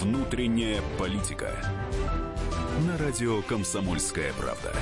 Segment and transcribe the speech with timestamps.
[0.00, 1.50] Внутренняя политика.
[2.86, 4.72] На радио Комсомольская правда.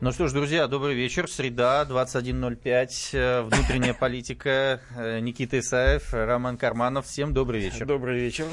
[0.00, 1.28] Ну что ж, друзья, добрый вечер.
[1.28, 2.88] Среда, 21.05.
[3.14, 4.80] Э, внутренняя политика.
[4.96, 7.06] Э, Никита Исаев, Роман Карманов.
[7.06, 7.84] Всем добрый вечер.
[7.84, 8.46] Добрый вечер.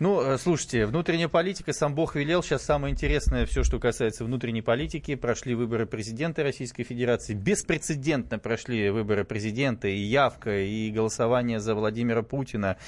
[0.00, 2.42] Ну, э, слушайте, внутренняя политика, сам Бог велел.
[2.42, 5.14] Сейчас самое интересное, все, что касается внутренней политики.
[5.14, 7.34] Прошли выборы президента Российской Федерации.
[7.34, 12.78] Беспрецедентно прошли выборы президента и явка, и голосование за Владимира Путина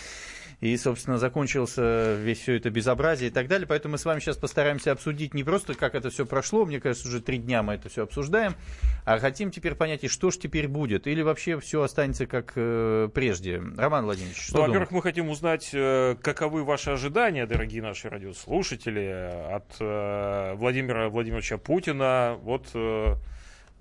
[0.62, 3.66] и, собственно, закончился весь все это безобразие и так далее.
[3.66, 7.08] Поэтому мы с вами сейчас постараемся обсудить не просто, как это все прошло, мне кажется,
[7.08, 8.54] уже три дня мы это все обсуждаем,
[9.04, 13.08] а хотим теперь понять, и что же теперь будет, или вообще все останется как э,
[13.12, 13.60] прежде.
[13.76, 19.32] Роман Владимирович, что ну, Во-первых, мы хотим узнать, э, каковы ваши ожидания, дорогие наши радиослушатели,
[19.52, 22.68] от э, Владимира Владимировича Путина, вот...
[22.74, 23.16] Э, Э,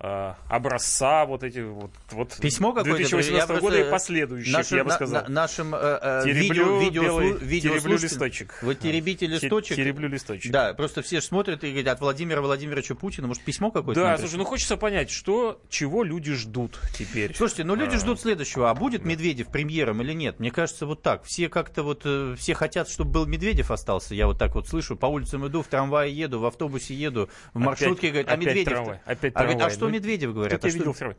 [0.02, 5.24] образца вот эти вот, вот Письмо какое-то 2018 года и последующих, нашим, я бы сказал.
[5.24, 8.58] На, нашим э, э тереблю, видео, белый, видео, тереблю листочек.
[8.64, 9.78] Вот теребите листочек.
[9.78, 10.52] Тереблю листочек.
[10.52, 14.02] Да, просто все смотрят и говорят, от Владимира Владимировича Путина, может, письмо какое-то?
[14.02, 17.36] Да, слушай, ну хочется понять, что, чего люди ждут теперь.
[17.36, 19.10] Слушайте, ну люди а, ждут следующего, а будет да.
[19.10, 20.40] Медведев премьером или нет?
[20.40, 21.24] Мне кажется, вот так.
[21.26, 24.96] Все как-то вот, э, все хотят, чтобы был Медведев остался, я вот так вот слышу,
[24.96, 28.74] по улицам иду, в трамвае еду, в автобусе еду, в маршрутке, опять, говорят, а Медведев...
[28.74, 30.62] Трамвай, опять а, говорит, а что Медведев говорят?
[30.62, 31.16] Тут а я видел второй.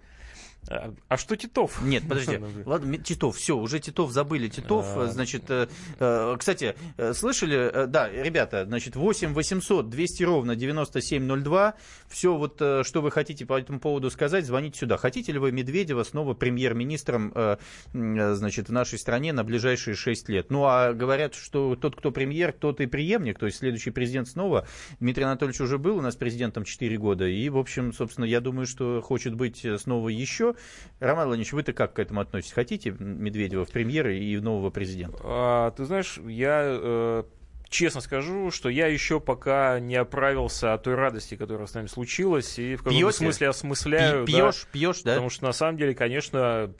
[0.68, 1.82] А, а что Титов?
[1.82, 2.38] Нет, подожди.
[2.66, 4.48] Ладно, Титов, все, уже Титов забыли.
[4.48, 5.06] Титов, а...
[5.06, 11.74] значит, э, э, кстати, э, слышали, да, ребята, значит, 8 800 200 ровно 9702.
[12.08, 14.96] Все вот, что вы хотите по этому поводу сказать, звоните сюда.
[14.98, 17.56] Хотите ли вы Медведева снова премьер-министром, э,
[17.92, 20.50] значит, в нашей стране на ближайшие 6 лет?
[20.50, 24.66] Ну, а говорят, что тот, кто премьер, тот и преемник, то есть следующий президент снова.
[25.00, 28.66] Дмитрий Анатольевич уже был у нас президентом 4 года, и, в общем, собственно, я думаю,
[28.66, 30.51] что хочет быть снова еще.
[31.00, 32.52] Роман Владимирович, вы-то как к этому относитесь?
[32.52, 35.18] Хотите Медведева в премьеры и нового президента?
[35.22, 36.62] А, ты знаешь, я...
[36.64, 37.24] Э
[37.72, 42.58] честно скажу, что я еще пока не оправился от той радости, которая с нами случилась,
[42.58, 44.26] и в каком-то смысле осмысляю.
[44.26, 45.12] Пьешь, да, пьешь, да?
[45.12, 46.72] Потому что на самом деле, конечно,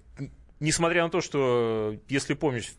[0.60, 2.74] несмотря на то, что, если помнишь,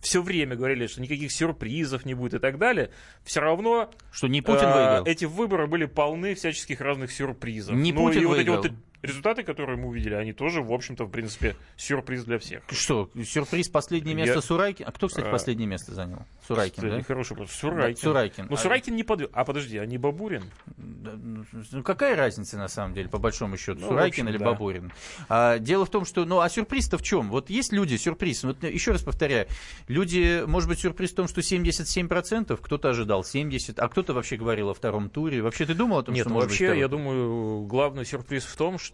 [0.00, 2.90] все время говорили, что никаких сюрпризов не будет и так далее,
[3.22, 5.06] все равно что не Путин э, выиграл.
[5.06, 7.76] эти выборы были полны всяческих разных сюрпризов.
[7.76, 8.56] Не ну, Путин и выиграл.
[8.56, 12.38] вот эти вот результаты, которые мы увидели, они тоже, в общем-то, в принципе, сюрприз для
[12.38, 12.62] всех.
[12.70, 14.40] Что, сюрприз последнее место Я...
[14.40, 14.84] Сурайкин?
[14.88, 15.30] А кто, кстати, а...
[15.30, 16.24] последнее место занял?
[16.46, 17.02] Сурайкин, кстати, да?
[17.02, 17.52] Хороший вопрос.
[17.52, 17.94] Сурайкин.
[17.94, 18.46] Да, Сурайкин.
[18.50, 19.28] Ну, Сурайкин не подвел.
[19.32, 20.44] А подожди, а не Бабурин?
[20.76, 24.46] Ну, какая разница, на самом деле, по большому счету, ну, Сурайкин общем, или да.
[24.46, 24.92] Бабурин?
[25.28, 27.30] А, дело в том, что, ну, а сюрприз-то в чем?
[27.30, 29.46] Вот есть люди, сюрприз, вот еще раз повторяю,
[29.88, 34.70] люди, может быть, сюрприз в том, что 77%, кто-то ожидал 70%, а кто-то вообще говорил
[34.70, 35.42] о втором туре.
[35.42, 38.44] Вообще ты думал о том, Нет, что ну, может вообще, быть я думаю, главный сюрприз
[38.44, 38.89] в том, что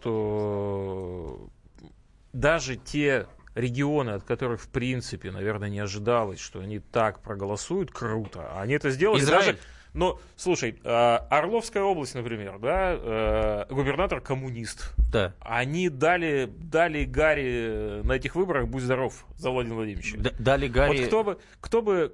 [2.33, 8.59] даже те регионы, от которых, в принципе, наверное, не ожидалось, что они так проголосуют круто,
[8.59, 9.45] они это сделали Израиль.
[9.45, 9.57] даже...
[9.93, 14.93] Но, слушай, а, Орловская область, например, да, э, губернатор коммунист.
[15.11, 15.33] Да.
[15.39, 20.17] Они дали, дали Гарри на этих выборах, будь здоров, за Владимира Владимировича.
[20.37, 20.99] дали Гарри...
[20.99, 22.13] Вот кто бы, кто бы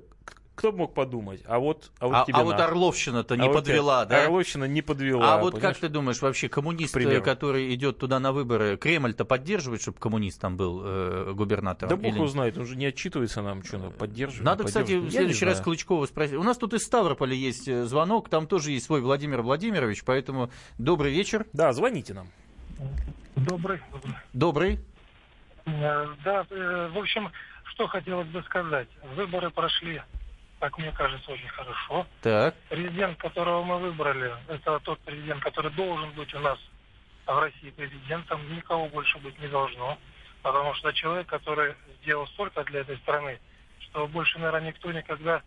[0.55, 1.41] кто бы мог подумать?
[1.47, 4.25] А вот, а вот, а, тебе а вот Орловщина-то не а подвела, вот, да?
[4.25, 5.33] Орловщина не подвела.
[5.33, 6.93] А вот как ты думаешь, вообще коммунист,
[7.23, 11.89] который идет туда на выборы, Кремль-то поддерживает, чтобы коммунист там был э, губернатором?
[11.89, 14.45] Да бог его знает, он же не отчитывается нам, что поддерживает.
[14.45, 16.35] Надо, кстати, в следующий раз Клычкова спросить.
[16.35, 20.51] У нас тут из Ставрополя есть э, звонок, там тоже есть свой Владимир Владимирович, поэтому
[20.77, 21.47] добрый вечер.
[21.53, 22.27] Да, звоните нам.
[23.35, 23.81] Добрый.
[24.33, 24.79] Добрый.
[25.65, 27.31] Э, да, э, в общем,
[27.73, 28.87] что хотелось бы сказать.
[29.15, 30.01] Выборы прошли
[30.63, 32.07] как мне кажется, очень хорошо.
[32.22, 32.56] Так.
[32.69, 36.57] Президент, которого мы выбрали, это тот президент, который должен быть у нас
[37.25, 38.40] в России президентом.
[38.56, 39.97] Никого больше быть не должно.
[40.41, 43.40] Потому что человек, который сделал столько для этой страны,
[43.79, 45.41] что больше, наверное, никто никогда,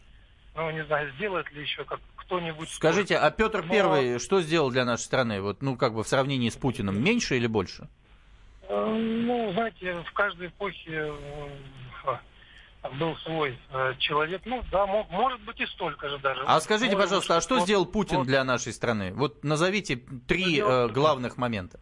[0.55, 2.69] ну, не знаю, сделает ли еще как кто-нибудь.
[2.69, 3.73] Скажите, а Петр Но...
[3.73, 5.41] Первый что сделал для нашей страны?
[5.41, 7.89] Вот, ну, как бы в сравнении с Путиным, меньше или больше?
[8.69, 12.17] Э, ну, знаете, в каждой эпохе э,
[12.99, 14.43] был свой э, человек.
[14.45, 16.43] Ну да, мог, может быть и столько же даже.
[16.47, 19.13] А скажите, может пожалуйста, а что вот, сделал Путин вот, для нашей страны?
[19.13, 19.97] Вот назовите
[20.27, 21.81] три э, главных момента.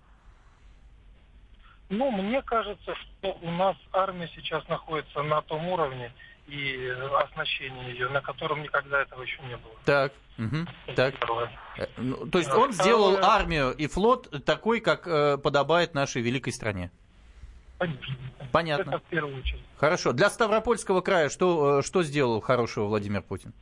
[1.90, 6.12] Ну, мне кажется, что у нас армия сейчас находится на том уровне
[6.46, 6.88] и
[7.22, 9.74] оснащение ее, на котором никогда этого еще не было.
[9.84, 11.14] Так, угу, так.
[11.78, 16.52] Э, ну, то есть он сделал армию и флот такой, как э, подобает нашей великой
[16.52, 16.90] стране.
[17.78, 18.14] Конечно.
[18.52, 18.90] Понятно.
[18.90, 19.60] Это в первую очередь.
[19.76, 20.12] Хорошо.
[20.12, 23.52] Для Ставропольского края что, э, что сделал хорошего Владимир Путин?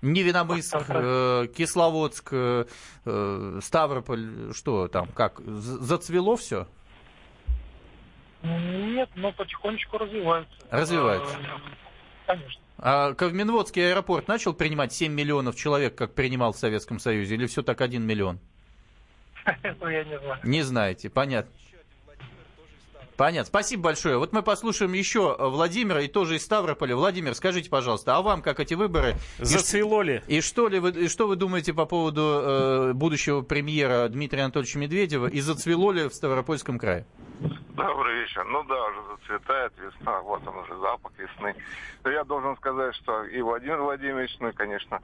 [0.00, 2.66] Невиномыск, э, Кисловодск, э,
[3.04, 6.68] э, Ставрополь, что там, как, зацвело все?
[8.42, 10.52] Нет, но потихонечку развивается.
[10.70, 11.36] Развивается.
[11.36, 11.76] Э,
[12.26, 12.62] Конечно.
[12.80, 17.62] А Ковминводский аэропорт начал принимать 7 миллионов человек, как принимал в Советском Союзе, или все
[17.62, 18.38] так 1 миллион?
[19.62, 20.40] Это я не знаю.
[20.44, 21.50] Не знаете, понятно.
[23.18, 23.48] Понятно.
[23.48, 24.16] Спасибо большое.
[24.16, 26.94] Вот мы послушаем еще Владимира и тоже из Ставрополя.
[26.94, 29.16] Владимир, скажите, пожалуйста, а вам как эти выборы?
[29.40, 30.22] Зацвело ли?
[30.28, 34.78] И что, ли вы, и что вы думаете по поводу э, будущего премьера Дмитрия Анатольевича
[34.78, 35.26] Медведева?
[35.26, 37.06] И зацвело ли в Ставропольском крае?
[37.78, 38.44] Добрый вечер.
[38.44, 41.54] Ну да, уже зацветает весна, вот он уже запах весны.
[42.02, 45.00] Но я должен сказать, что и Владимир Владимирович, ну и, конечно,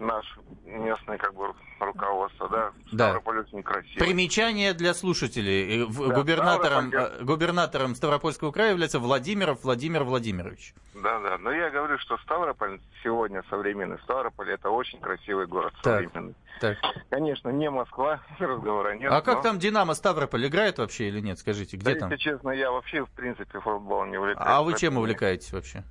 [0.00, 0.24] наш
[0.64, 3.04] местный как бы руководство, да, Да.
[3.10, 3.98] Ставрополь очень красивый.
[4.06, 5.82] Примечание для слушателей.
[5.82, 10.74] Э, Да, губернатором, Ставрополь, э, губернатором Ставропольского края является Владимиров Владимир Владимирович.
[11.04, 11.36] Да, да.
[11.38, 16.04] Но я говорю, что Ставрополь сегодня современный Ставрополь это очень красивый город Так.
[16.04, 16.34] современный.
[16.62, 16.78] Так.
[17.10, 19.12] Конечно, не Москва, разговора нет.
[19.12, 21.38] А как но- там Динамо Ставрополь играет вообще или нет?
[21.38, 22.10] Скажите, где Да, там?
[22.10, 24.48] если честно, я вообще в принципе футбол не увлекаюсь.
[24.50, 25.84] А вы чем увлекаетесь вообще?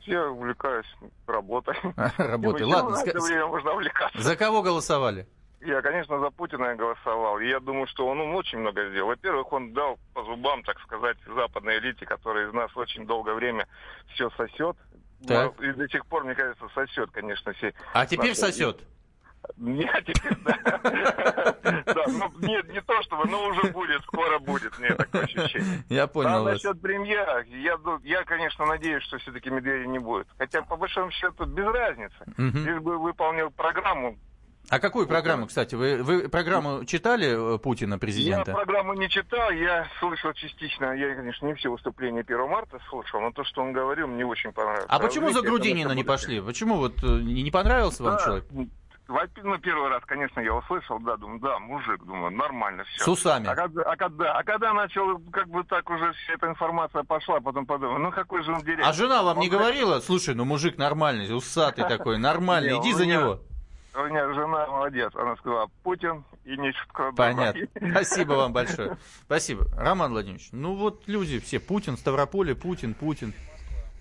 [0.00, 0.92] Я увлекаюсь
[1.26, 1.76] работой.
[2.16, 2.64] Работой.
[2.66, 2.96] Ладно,
[4.14, 5.28] за кого голосовали?
[5.60, 7.40] Я, конечно, за Путина голосовал.
[7.40, 9.08] И я думаю, что он ну, очень много сделал.
[9.08, 13.66] Во-первых, он дал по зубам, так сказать, западной элите, которая из нас очень долгое время
[14.14, 14.76] все сосет.
[15.26, 15.54] Так.
[15.58, 17.74] Ну, И до сих пор, мне кажется, сосет, конечно, все.
[17.92, 18.80] А теперь Наши- сосет.
[19.56, 21.54] Нет, теперь, да.
[21.86, 25.84] Да, ну, нет, не то чтобы, но уже будет, скоро будет, мне такое ощущение.
[25.88, 26.54] Я А понял вас.
[26.54, 30.26] насчет премьера, я, ду- я, конечно, надеюсь, что все-таки Медведя не будет.
[30.38, 32.16] Хотя, по большому счету, без разницы.
[32.36, 32.64] Мгм.
[32.64, 34.18] Лишь бы выполнил программу.
[34.70, 35.74] А какую программу, кстати?
[35.74, 38.52] Вы, вы программу читали э, Путина, Я президента?
[38.52, 43.30] программу не читал, я слышал частично, я, конечно, не все выступления 1 марта слушал, но
[43.32, 44.84] то, что он говорил, мне очень понравилось.
[44.88, 46.40] А почему за Грудинина не пошли?
[46.40, 48.44] Почему вот э, не не понравился вам Да, человек?
[49.08, 53.04] во- Ну, первый раз, конечно, я услышал, да, думаю, да, мужик, думаю, нормально все.
[53.04, 53.46] С усами.
[53.48, 57.40] А когда, а, когда, а когда начал, как бы так уже вся эта информация пошла,
[57.40, 58.86] потом подумал, ну какой же он директор.
[58.88, 62.92] А жена вам не Он- говорила, слушай, ну мужик нормальный, усатый такой, нормальный, Не, иди
[62.92, 63.40] за него.
[64.00, 67.66] У меня жена молодец, она сказала, Путин и не чутка Понятно.
[67.90, 68.96] Спасибо вам большое.
[69.24, 69.66] Спасибо.
[69.76, 73.32] Роман Владимирович, ну вот люди все, Путин, Ставрополе, Путин, Путин.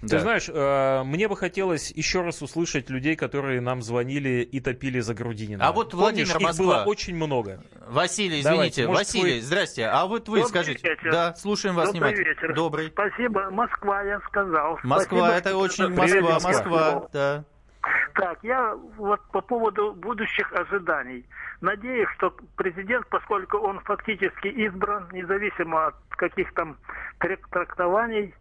[0.01, 0.19] Ты Да.
[0.19, 5.15] знаешь, э, мне бы хотелось еще раз услышать людей, которые нам звонили и топили за
[5.15, 5.65] Грудинина.
[5.65, 6.65] А вот Владимир, Помнишь, их Москва.
[6.65, 7.63] было очень много.
[7.87, 9.85] Василий, Давайте, извините, может, Василий, вы- здрасте.
[9.87, 10.87] А вот вы Добрый скажите.
[10.87, 11.11] вечер.
[11.11, 12.27] Да, слушаем вас Добрый внимательно.
[12.29, 12.53] вечер.
[12.53, 12.89] Добрый.
[12.89, 13.49] Спасибо.
[13.49, 14.73] Москва, я сказал.
[14.83, 15.87] Москва, Спасибо, это очень.
[15.87, 16.51] Москва, Привет, Москва,
[16.91, 17.09] Москву.
[17.13, 17.43] да.
[18.17, 21.25] Так, я вот по поводу будущих ожиданий.
[21.61, 26.77] Надеюсь, что президент, поскольку он фактически избран, независимо от каких там
[27.19, 28.33] трак- трактований,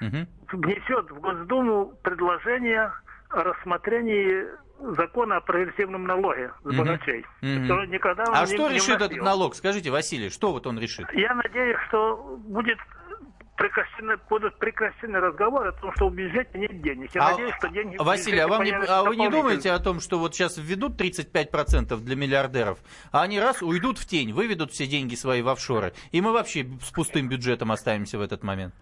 [0.00, 0.26] Мгм.
[0.52, 2.92] внесет в Госдуму предложение
[3.30, 4.46] о рассмотрении
[4.96, 7.24] закона о прогрессивном налоге с богачей.
[7.42, 9.24] Никогда он А не- что не решит этот вносил.
[9.24, 9.54] налог?
[9.54, 11.06] Скажите, Василий, что вот он решит?
[11.12, 12.16] Я надеюсь, что
[12.48, 12.78] будет
[13.60, 17.10] прекращены, будут прекращены разговоры о том, что в бюджете нет денег.
[17.14, 20.00] Я А, надеюсь, что деньги Василий, а, вам не, а вы не думаете о том,
[20.00, 22.78] что вот сейчас введут 35% для миллиардеров,
[23.12, 26.66] а они раз уйдут в тень, выведут все деньги свои в офшоры, и мы вообще
[26.82, 28.74] с пустым бюджетом останемся в этот момент?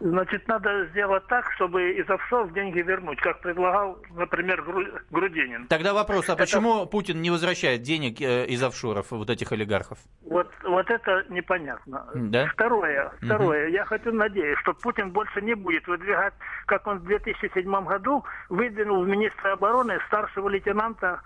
[0.00, 5.66] Значит, надо сделать так, чтобы из офшоров деньги вернуть, как предлагал, например, Гру- Грудинин.
[5.66, 9.98] Тогда вопрос, а почему Путин не возвращает денег э, из офшоров вот этих олигархов?
[10.22, 12.06] Вот, вот это непонятно.
[12.14, 12.46] Да?
[12.46, 13.68] Второе, второе.
[13.68, 16.32] Я хочу надеяться, что Путин больше не будет выдвигать,
[16.66, 21.20] как он в 2007 году выдвинул в министра обороны старшего лейтенанта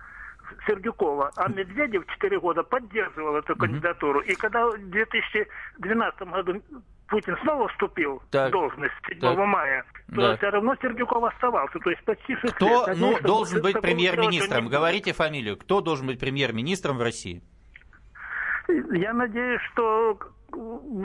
[0.66, 4.20] Сердюкова, а Медведев 4 года поддерживал эту кандидатуру.
[4.20, 6.62] И когда в 2012 году
[7.08, 8.48] Путин снова вступил Так.
[8.48, 9.36] в должность 7 Так.
[9.38, 9.84] мая,
[10.14, 10.36] то Да.
[10.36, 11.78] все равно Сердюков оставался.
[11.78, 12.86] То есть почти 6 Кто лет.
[12.86, 14.68] ну, Надеюсь, что должен быть премьер-министром?
[14.68, 15.56] Говорите фамилию.
[15.58, 17.42] Кто должен быть премьер-министром в России?
[18.92, 20.18] Я надеюсь, что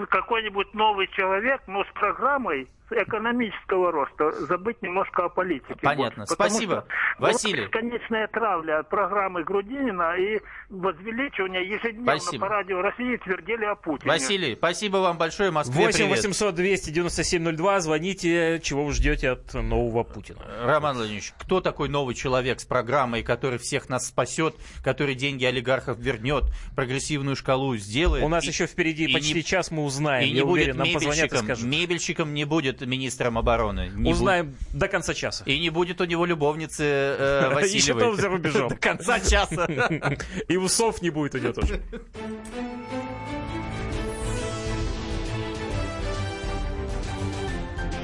[0.10, 5.76] какой-нибудь новый человек, но с программой экономического роста, забыть немножко о политике.
[5.82, 6.24] Понятно.
[6.28, 6.86] Вот, Спасибо.
[7.16, 7.62] что Василий.
[7.62, 12.46] вот Бесконечная травля программы Грудинина и возвеличивание ежедневно Спасибо.
[12.46, 14.12] по радио России твердили о Путине.
[14.12, 15.52] Василий, спасибо вам большое.
[15.52, 16.18] Москве 8 привет.
[16.18, 17.80] 800 297 02.
[17.82, 20.40] Звоните, чего вы ждете от нового Путина.
[20.64, 25.98] Роман Владимирович, кто такой новый человек с программой, который всех нас спасет, который деньги олигархов
[26.00, 26.44] вернет,
[26.76, 28.24] прогрессивную шкалу сделает?
[28.24, 30.24] У нас и- еще впереди и почти не- час, мы узнаем.
[30.26, 31.46] И Я не уверен, будет нам позвонят и мебельщиком.
[31.46, 31.66] скажут.
[31.66, 33.92] Мебельщиком не будет министром обороны.
[33.96, 35.44] Не Узнаем до конца часа.
[35.44, 35.56] будет.
[35.56, 37.56] И не будет у него любовницы э, Еще
[37.94, 38.02] Васильевой.
[38.02, 38.70] там за рубежом.
[38.70, 39.66] До конца часа.
[40.48, 41.82] И усов не будет у него тоже.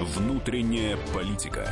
[0.02, 1.72] Внутренняя политика.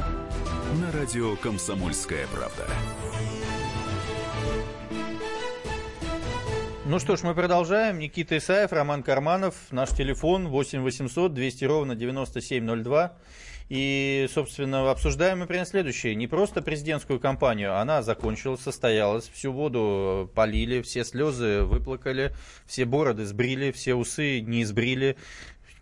[0.79, 2.65] На радио «Комсомольская правда».
[6.85, 7.99] Ну что ж, мы продолжаем.
[7.99, 9.55] Никита Исаев, Роман Карманов.
[9.71, 13.17] Наш телефон 8 800 200 ровно 9702.
[13.67, 16.15] И, собственно, обсуждаем мы прямо следующее.
[16.15, 22.33] Не просто президентскую кампанию, она закончилась, состоялась, всю воду полили, все слезы выплакали,
[22.65, 25.15] все бороды сбрили, все усы не сбрили,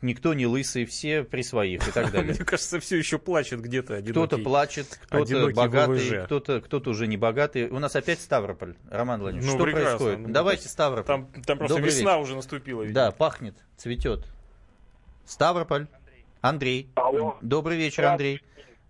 [0.02, 2.34] никто не лысый, все при своих и так далее.
[2.34, 4.02] Мне кажется, все еще плачет где-то.
[4.02, 7.70] Кто-то плачет, кто-то богатый, кто-то кто уже не богатый.
[7.70, 9.52] У нас опять Ставрополь, Роман Владимирович.
[9.52, 9.98] Ну, что прекрасно.
[9.98, 10.28] происходит?
[10.28, 11.06] Ну, Давайте Ставрополь.
[11.06, 12.24] Там, там просто Добрый весна вечер.
[12.24, 12.82] уже наступила.
[12.84, 12.96] видимо.
[12.96, 14.26] Да, пахнет, цветет.
[15.26, 15.88] Ставрополь.
[16.42, 16.90] Андрей.
[16.96, 17.38] Алло.
[17.42, 18.42] Добрый вечер, Андрей.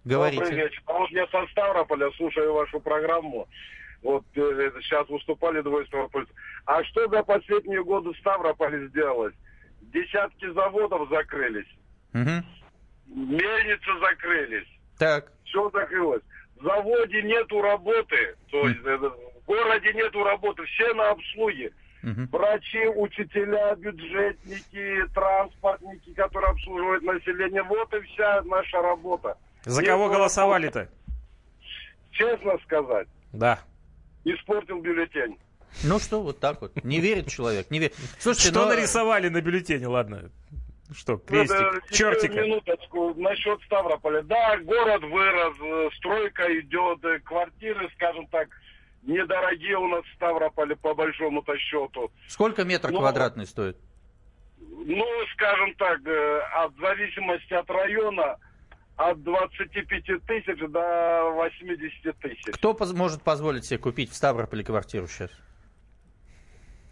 [0.05, 0.43] Говорите.
[0.43, 0.81] Добрый вечер.
[0.85, 3.47] А вот я со Ставрополя слушаю вашу программу.
[4.01, 6.33] Вот э, сейчас выступали двое ставропольцев.
[6.65, 9.33] А что за последние годы в Ставрополе сделалось?
[9.93, 11.67] Десятки заводов закрылись,
[12.13, 12.45] Мгм.
[13.07, 14.67] мельницы закрылись,
[14.97, 15.31] Так.
[15.45, 16.21] все закрылось.
[16.57, 21.71] В заводе нету работы, то есть э, в городе нету работы, все на обслуге.
[22.03, 22.27] Мгм.
[22.31, 27.63] Врачи, учителя, бюджетники, транспортники, которые обслуживают население.
[27.63, 29.37] Вот и вся наша работа.
[29.63, 30.89] За кого голосовали-то?
[32.11, 33.59] Честно сказать, Да.
[34.23, 35.37] испортил бюллетень.
[35.83, 36.83] Ну что, вот так вот.
[36.83, 37.95] Не верит человек, не верит.
[38.19, 39.87] Слушайте, Что ну, нарисовали на бюллетене?
[39.87, 40.29] Ладно.
[40.95, 41.57] Что, Ну, крестик,
[41.89, 42.41] еще чертика?
[42.41, 44.23] Минуточку насчет Ставрополя.
[44.23, 48.47] Да, город вырос, э, стройка идет, э, квартиры, скажем так,
[49.03, 52.11] недорогие у нас в Ставрополе по большому-то счету.
[52.27, 53.77] Сколько метр Ну, квадратный стоит?
[54.59, 58.37] Ну, скажем так, э, от зависимости от района,
[58.95, 62.41] от 25 тысяч до 80 тысяч.
[62.53, 65.29] Кто поз- может позволить себе купить в Ставрополе квартиру сейчас?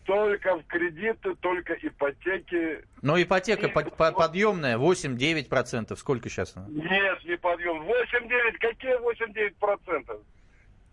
[0.08, 2.82] Только в кредиты, только ипотеки.
[3.02, 5.96] Но ипотека по- подъемная, 8-9%.
[5.98, 6.66] Сколько сейчас она?
[6.70, 7.84] Нет, не подъем.
[7.84, 10.22] 8-9, какие 8-9 процентов?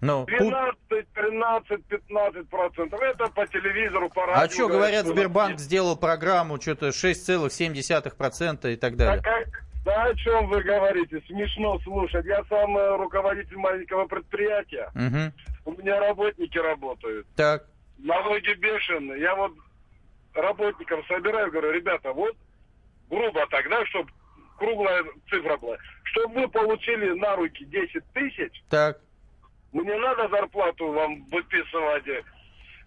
[0.00, 3.00] Ну, ку- 12, 13, 15 процентов.
[3.00, 4.42] Это по телевизору, по радио.
[4.42, 9.22] а что говорят, Сбербанк сделал программу, что-то 6,7% и так Да, далее.
[9.22, 11.22] как- да о чем вы говорите?
[11.28, 12.26] Смешно слушать.
[12.26, 14.90] Я сам э, руководитель маленького предприятия.
[14.94, 15.32] Мгм.
[15.66, 17.26] У меня работники работают.
[17.36, 17.64] Так,
[17.98, 19.20] Налоги бешеные.
[19.20, 19.52] Я вот
[20.34, 22.36] работников собираю, говорю, ребята, вот
[23.08, 24.10] грубо тогда, чтобы
[24.58, 29.00] круглая цифра была, чтобы вы получили на руки 10 тысяч, так.
[29.72, 32.04] Мне надо зарплату вам выписывать.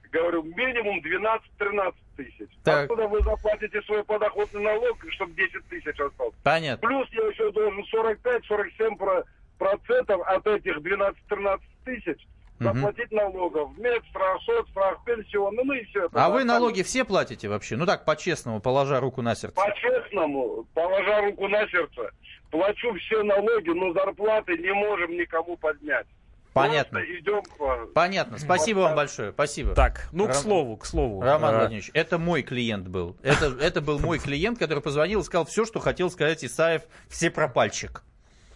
[0.10, 2.50] Говорю, минимум 12-13 тысяч.
[2.64, 2.84] Так.
[2.84, 6.34] Откуда вы заплатите свой подоходный налог, чтобы 10 тысяч осталось?
[6.46, 6.88] Понятно.
[6.88, 9.26] Плюс я еще должен 45-47 про-
[9.58, 12.26] процентов от этих 12-13 тысяч
[12.60, 13.78] Заплатить налогов.
[13.78, 16.26] Медстрах, соцстрах, пенсионный, ну и все это.
[16.26, 17.76] А вы налоги все платите вообще?
[17.76, 19.56] Ну так, по-честному, положа руку на сердце.
[19.56, 22.10] По-честному, положа руку на сердце,
[22.50, 26.08] плачу все налоги, но зарплаты не можем никому поднять.
[26.54, 26.98] Понятно.
[27.00, 27.86] Идем по...
[27.94, 28.40] Понятно.
[28.40, 29.32] Спасибо вам большое.
[29.32, 29.76] Спасибо.
[29.76, 31.22] Так, ну, к Ром- слову, к слову.
[31.22, 33.16] Роман А, Владимирович, это мой клиент был.
[33.22, 37.30] Это, это был мой клиент, который позвонил и сказал все, что хотел сказать Исаев, все
[37.30, 38.02] пропальщик.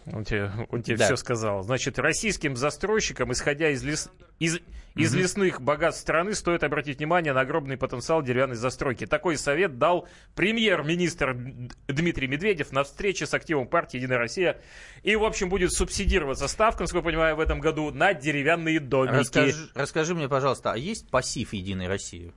[0.06, 1.06] Он тебе, он тебе Да.
[1.06, 1.62] все сказал.
[1.62, 4.58] Значит, российским застройщикам, исходя из, лес- из,
[4.96, 9.06] из лесных богатств страны, стоит обратить внимание на огромный потенциал деревянной застройки.
[9.06, 11.36] Такой совет дал премьер-министр
[11.86, 14.60] Дмитрий Медведев на встрече с активом партии «Единая Россия».
[15.04, 19.14] И, в общем, будет субсидироваться ставка, насколько я понимаю, в этом году на деревянные домики.
[19.14, 22.32] Расскажи, расскажи мне, пожалуйста, а есть пассив Единой России?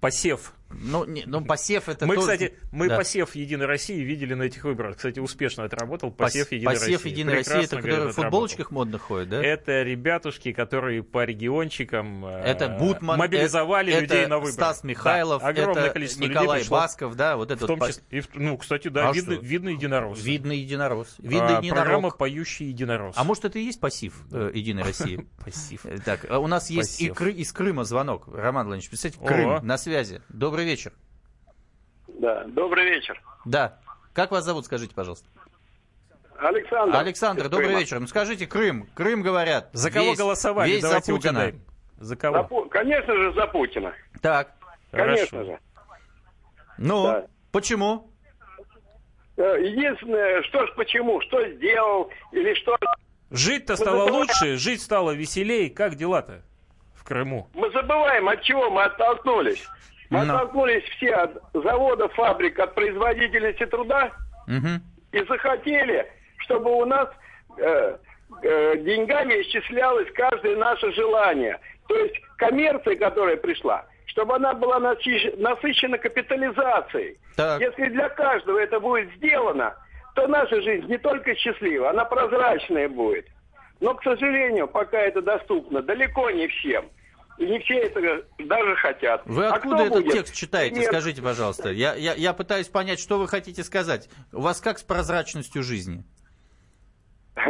[0.00, 0.54] Посев.
[0.80, 2.96] Ну, не, ну посев это мы, тоже- кстати, мы Да.
[2.96, 4.96] посев Единой России видели на этих выборах.
[4.96, 7.10] Кстати, успешно отработал Пос- посев Единой посев России.
[7.10, 9.42] Единой России, это которые в футболочках модных ходят, да?
[9.44, 14.52] Это ребятушки, которые по региончикам э, Это Бутман, мобилизовали это, людей это на выборы.
[14.52, 17.78] Стас Михайлов, Да, огромное это количество людей Николай пришло, Басков, да, вот в этот том
[17.78, 19.44] по- числе, и в- ну, кстати, да, А видно, что?
[19.44, 20.22] видно единорос.
[20.22, 22.16] видный единорос, А, программа единорог.
[22.18, 23.14] «Поющий единорос».
[23.16, 25.26] А может это и есть пассив э, Единой России?
[25.84, 28.28] Э, Так, а у нас есть из Крыма звонок.
[28.32, 29.18] Роман Владимирович, представьте.
[29.24, 30.22] Крым на связи.
[30.28, 30.92] Добрый вечер.
[32.08, 33.20] Да, добрый вечер.
[33.44, 33.78] Да.
[34.12, 35.26] Как вас зовут, скажите, пожалуйста?
[36.38, 36.96] Александр.
[36.96, 37.80] Александр, добрый Крыма.
[37.80, 38.00] вечер.
[38.00, 38.88] Ну скажите, Крым.
[38.94, 39.70] Крым говорят.
[39.72, 40.70] За кого весь- голосовали?
[40.72, 41.30] Весь Давайте за Путина.
[41.32, 41.62] угадаем.
[41.98, 42.38] За За кого?
[42.48, 43.94] Пу- Конечно же, за Путина.
[44.20, 44.52] Так.
[44.90, 45.44] Конечно Хорошо.
[45.52, 45.58] же.
[46.78, 47.26] Ну, Да.
[47.52, 48.10] почему?
[49.36, 52.76] Э, Единственное, что ж почему, что сделал или что
[53.30, 55.70] Жить-то стало лучше, жить стало веселее.
[55.70, 56.42] Как дела-то
[56.94, 57.48] в Крыму?
[57.54, 59.66] Мы забываем, от чего мы оттолкнулись.
[60.12, 60.34] Мы Ну.
[60.34, 64.10] оттолкнулись все от заводов, фабрик, от производительности труда
[64.46, 64.82] Мгм.
[65.12, 66.06] и захотели,
[66.38, 67.08] чтобы у нас
[67.58, 67.96] э,
[68.42, 71.58] э, деньгами исчислялось каждое наше желание.
[71.88, 77.16] То есть коммерция, которая пришла, чтобы она была насыщ- насыщена капитализацией.
[77.36, 77.60] Так.
[77.60, 79.74] Если для каждого это будет сделано,
[80.14, 83.26] то наша жизнь не только счастлива, она прозрачная будет.
[83.80, 86.84] Но, к сожалению, пока это доступно далеко не всем.
[87.38, 89.22] Не все это даже хотят.
[89.24, 90.12] Вы А откуда кто этот будет?
[90.12, 90.76] текст читаете?
[90.76, 90.86] Нет.
[90.86, 91.70] Скажите, пожалуйста.
[91.70, 94.08] Я, я, я пытаюсь понять, что вы хотите сказать.
[94.32, 96.04] У вас как с прозрачностью жизни?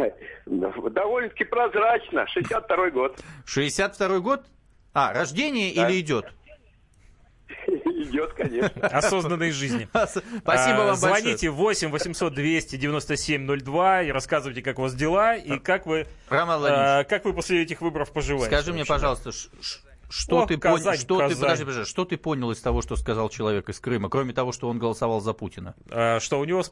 [0.45, 2.25] Довольно-таки прозрачно.
[2.27, 3.19] 62 год.
[3.45, 4.45] 62 год?
[4.93, 5.89] А, рождение Да.
[5.89, 6.31] или идет?
[8.03, 8.87] Идет, конечно.
[8.87, 9.87] Осознанной жизни.
[9.93, 11.21] Спасибо А, вам большое.
[11.21, 17.03] Звоните 8 800 297 02 и рассказывайте, как у вас дела и как вы, а,
[17.03, 18.47] как вы после этих выборов поживаете.
[18.55, 19.31] скажи мне, пожалуйста,
[20.09, 20.75] что О, ты понял?
[20.77, 21.41] Казань, Что ты, Казань.
[21.41, 24.69] подожди, подожди, что ты понял из того, что сказал человек из Крыма, кроме того, что
[24.69, 25.73] он голосовал за Путина?
[25.89, 26.63] А, Что у него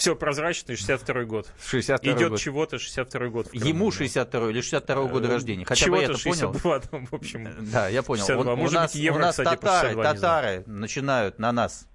[0.00, 1.46] все прозрачно, и 62 год.
[1.62, 2.40] 62 Идет год.
[2.40, 3.48] чего-то 62 год.
[3.54, 3.96] Ему да.
[3.98, 5.64] 62 или 62 года рождения.
[5.66, 6.52] Хотя бы Чего-то это понял.
[6.52, 7.70] 62, там, в общем.
[7.70, 8.24] Да, я понял.
[8.24, 8.52] 62.
[8.52, 10.42] Он- у Может нас, быть, евро, у нас кстати, татары, 62, не знаю.
[10.54, 11.86] татары начинают на нас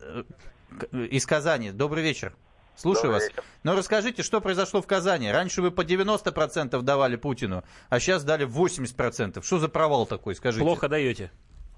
[0.00, 0.22] э,
[1.10, 1.70] из Казани.
[1.70, 2.32] Добрый вечер.
[2.76, 3.24] Слушаю вас.
[3.62, 5.30] Ну, расскажите, что произошло в Казани?
[5.30, 9.42] Раньше вы по 90% давали Путину, а сейчас дали 80%.
[9.44, 10.64] Что за провал такой, скажите?
[10.64, 11.30] Плохо даете.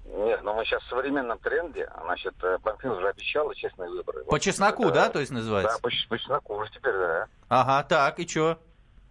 [0.05, 1.89] Нет, но мы сейчас в современном тренде.
[2.03, 4.23] Значит, э, Памфил уже обещал честные выборы.
[4.25, 5.77] По чесноку, да, то есть называется?
[5.77, 7.27] Да, по, по чесноку уже теперь, да.
[7.49, 8.59] Ага, так, и что?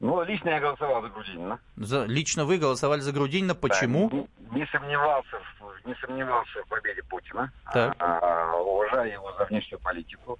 [0.00, 1.60] Ну, лично я голосовал за Грудинина.
[1.76, 3.54] За- лично вы голосовали за Грудинина.
[3.54, 4.10] Почему?
[4.10, 5.38] Да, не, не сомневался,
[5.84, 7.52] не сомневался в победе Путина.
[7.72, 7.94] Так.
[8.00, 10.38] А, уважаю его за внешнюю политику.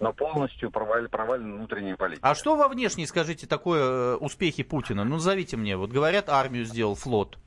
[0.00, 2.28] Но полностью провален, провален внутренняя политика.
[2.28, 5.04] А что во внешней, скажите, такое э, успехи Путина?
[5.04, 5.76] Ну, назовите мне.
[5.76, 7.38] Вот говорят, армию сделал, флот.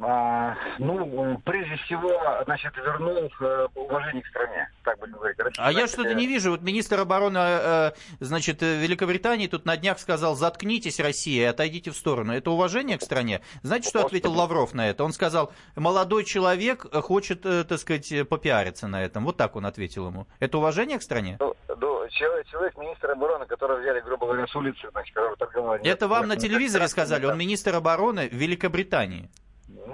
[0.00, 2.12] А, ну, прежде всего,
[2.44, 4.68] значит, вернул э, уважение к стране.
[4.82, 5.38] Так будем говорить.
[5.38, 6.50] Россия, А я значит, что-то э, не вижу.
[6.50, 12.34] Вот министр обороны, э, значит, Великобритании тут на днях сказал, заткнитесь, Россия, отойдите в сторону.
[12.34, 13.40] Это уважение к стране?
[13.62, 15.04] Знаете, что ответил Лавров на это?
[15.04, 19.24] Он сказал, молодой человек хочет, так сказать, попиариться на этом.
[19.24, 20.26] Вот так он ответил ему.
[20.40, 21.36] Это уважение к стране?
[21.38, 25.76] Ну, ну, человек, человек, министр обороны, которого взяли, грубо говоря, с улицы, значит, который торговал...
[25.76, 29.30] Это вам на телевизоре сказали, он министр обороны Великобритании.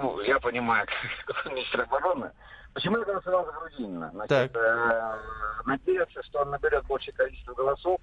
[0.01, 0.87] Ну, я понимаю,
[1.27, 2.31] как министр обороны.
[2.73, 4.11] Почему я голосовал за Грудинина?
[4.15, 5.19] Значит, э,
[5.67, 8.01] надеяться, что он наберет большее количество голосов.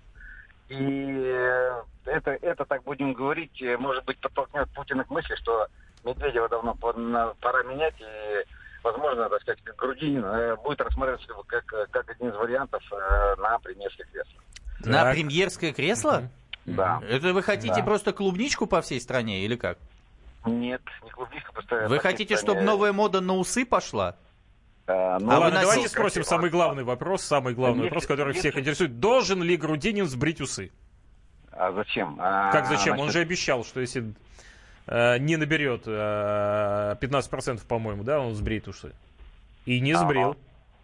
[0.69, 5.67] И э, это, это, так будем говорить, э, может быть, подтолкнет Путина к мысли, что
[6.03, 7.95] Медведева давно пора менять.
[7.99, 8.45] И,
[8.83, 12.83] возможно, так сказать, Грудинин э, будет рассматриваться как, как один из вариантов
[13.38, 14.43] на премьерских креслах.
[14.81, 15.13] На Так.
[15.15, 16.23] премьерское кресло?
[16.65, 17.01] Да.
[17.10, 17.83] Это вы хотите Да.
[17.83, 19.77] просто клубничку по всей стране или как?
[20.47, 21.88] Нет, не клубничка, просто...
[21.88, 24.15] Вы хотите, чтобы новая мода на усы пошла?
[24.88, 28.29] Э, ну, А вы Ладно, давайте спросим самый главный вопрос, самый главный Если- вопрос, который
[28.33, 28.99] если- всех интересует.
[28.99, 30.71] Должен ли Грудинин сбрить усы?
[31.51, 32.17] А зачем?
[32.19, 32.93] А, Как зачем?
[32.93, 34.13] Он значит, же обещал, что если
[34.86, 38.93] э, не наберет э, 15%, по-моему, да, он сбреет усы.
[39.65, 40.05] И не Ага.
[40.05, 40.38] сбрил.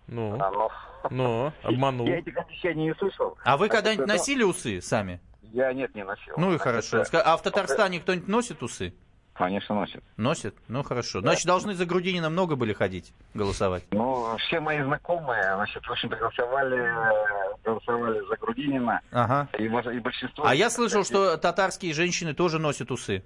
[0.07, 0.69] Ну, а, ну,
[1.09, 2.05] ну, обманул.
[2.07, 3.37] Я этих обещаний не слышал.
[3.45, 5.21] А вы Так когда-нибудь это- носили усы сами?
[5.53, 6.33] Я нет, не носил.
[6.35, 6.97] Ну и Значит, хорошо.
[6.97, 8.93] э, Ска- А в Татарстане кто-нибудь носит усы?
[9.33, 10.03] Конечно, носит.
[10.15, 10.55] Носит?
[10.67, 11.21] Ну хорошо.
[11.21, 13.83] Значит, должны за Грудинина много были ходить, голосовать.
[13.91, 19.01] Ну, все мои знакомые, значит, в общем-то, голосовали, э, голосовали за Грудинина.
[19.11, 19.47] Ага.
[19.57, 20.45] И, и большинство...
[20.45, 23.23] А я слышал, что татарские женщины тоже носят усы.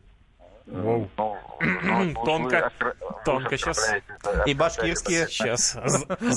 [0.69, 1.37] Ну, ну,
[1.83, 2.71] ну, Тонко.
[2.79, 5.27] вы вы Тонко оскорбляете это- И башкирские.
[5.27, 5.77] Сейчас.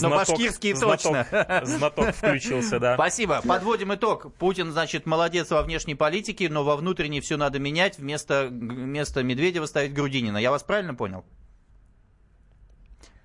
[0.01, 1.27] Но башкирские точно.
[1.65, 2.95] Знаток включился, да.
[2.95, 3.43] Спасибо.
[3.47, 4.33] Подводим итог.
[4.37, 7.99] Путин, значит, молодец во внешней политике, но во внутренней все надо менять.
[7.99, 10.39] Вместо, вместо Медведева ставить Грудинина.
[10.39, 11.25] Я вас правильно понял?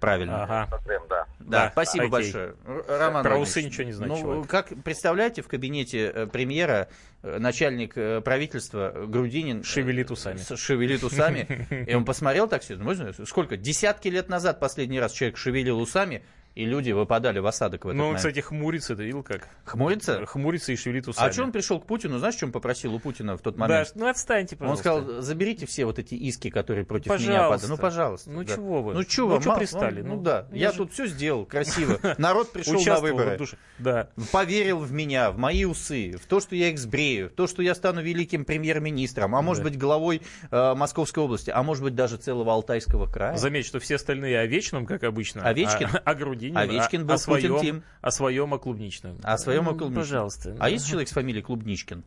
[0.06, 0.44] Правильно.
[0.44, 0.80] Ага.
[0.86, 1.26] Прям, да.
[1.40, 2.12] Да, Да, спасибо окей.
[2.12, 2.56] большое.
[2.88, 4.48] Роман Про усы ничего не знает Ну, человек.
[4.48, 6.90] как представляете, в кабинете э, премьера
[7.24, 9.64] э, начальник э, правительства Грудинин...
[9.64, 10.40] Шевелит усами.
[10.56, 11.68] Шевелит усами.
[11.90, 12.78] И он посмотрел так все,
[13.26, 16.24] сколько, десятки лет назад последний раз человек шевелил усами,
[16.56, 18.18] и люди выпадали в осадок в этот Ну, он, момент.
[18.20, 19.48] кстати, хмурится, ты видел как?
[19.66, 20.26] Хмурится?
[20.26, 21.30] Хмурится и шевелит усами.
[21.30, 22.18] А что он пришел к Путину?
[22.18, 23.92] Знаешь, он попросил у Путина в тот Да, момент?
[23.96, 24.82] ну отстаньте, Он пожалуйста.
[25.04, 27.50] сказал, заберите все вот эти иски, которые против меня Пожалуйста.
[27.50, 27.70] падают.
[27.70, 28.30] Ну, пожалуйста.
[28.32, 28.56] Ну, да.
[28.56, 28.94] чего вы?
[28.94, 29.46] Ну, чего Ну, вы?
[29.48, 30.02] Ма- пристали?
[30.02, 32.00] Ну, Ну, да, я я же- тут все сделал красиво.
[32.18, 33.38] Народ пришел на выборы.
[33.78, 34.10] Да.
[34.32, 37.62] Поверил в меня, в мои усы, в то, что я их сбрею, в то, что
[37.62, 39.70] я стану великим премьер-министром, а может Да.
[39.70, 43.36] быть главой э, Московской области, а может быть даже целого Алтайского края.
[43.38, 45.42] Заметь, что все остальные о вечном, как обычно.
[45.44, 45.90] Овечкин?
[45.94, 46.16] А, о
[46.52, 46.80] Грудине.
[46.80, 47.84] Овечкин о, был о своем, Путин Тим.
[48.02, 49.18] о своем, о клубничном.
[49.24, 50.04] А о своем Ну, о клубничном.
[50.04, 50.56] Пожалуйста.
[50.60, 52.04] А есть человек с фамилией Клубничкин?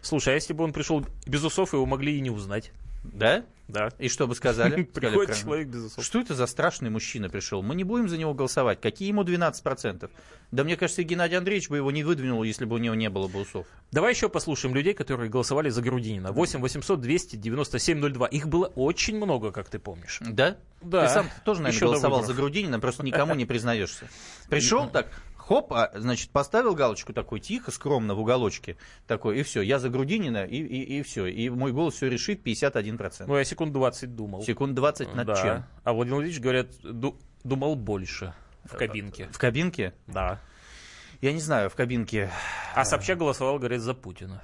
[0.00, 2.72] Слушай, а если бы он пришел без усов, его могли и не узнать.
[3.04, 3.44] Да?
[3.68, 3.90] Да.
[3.98, 4.82] И что бы сказали?
[4.94, 6.04] Приходит Сказали, человек без усов.
[6.04, 7.62] Что это за страшный мужчина пришел?
[7.62, 8.80] Мы не будем за него голосовать.
[8.80, 10.10] Какие ему 12%?
[10.50, 13.26] Да мне кажется, Геннадий Андреевич бы его не выдвинул, если бы у него не было
[13.26, 13.66] бы усов.
[13.90, 16.32] Давай еще послушаем людей, которые голосовали за Грудинина.
[16.32, 18.26] 8 800 297 02.
[18.26, 20.20] Их было очень много, как ты помнишь.
[20.20, 20.56] Да?
[20.82, 21.06] Да.
[21.06, 24.08] Ты сам тоже, наверное, Еще голосовал за Грудинина, просто никому не признаешься.
[24.50, 25.08] Пришел так,
[25.46, 28.76] хоп, а, значит, поставил галочку такой тихо, скромно в уголочке,
[29.06, 31.26] такой, и все, я за Грудинина, и, и, и все.
[31.26, 33.24] И мой голос все решит 51%.
[33.26, 34.42] Ну, я секунд 20 думал.
[34.42, 35.34] Секунд 20 над Да.
[35.36, 35.64] чем?
[35.84, 39.28] А Владимир Владимирович, говорят, ду- думал больше Э, в кабинке.
[39.30, 39.92] В кабинке?
[40.06, 40.40] Да.
[41.20, 42.30] Я не знаю, в кабинке.
[42.74, 44.42] А Собчак голосовал, говорят, за Путина.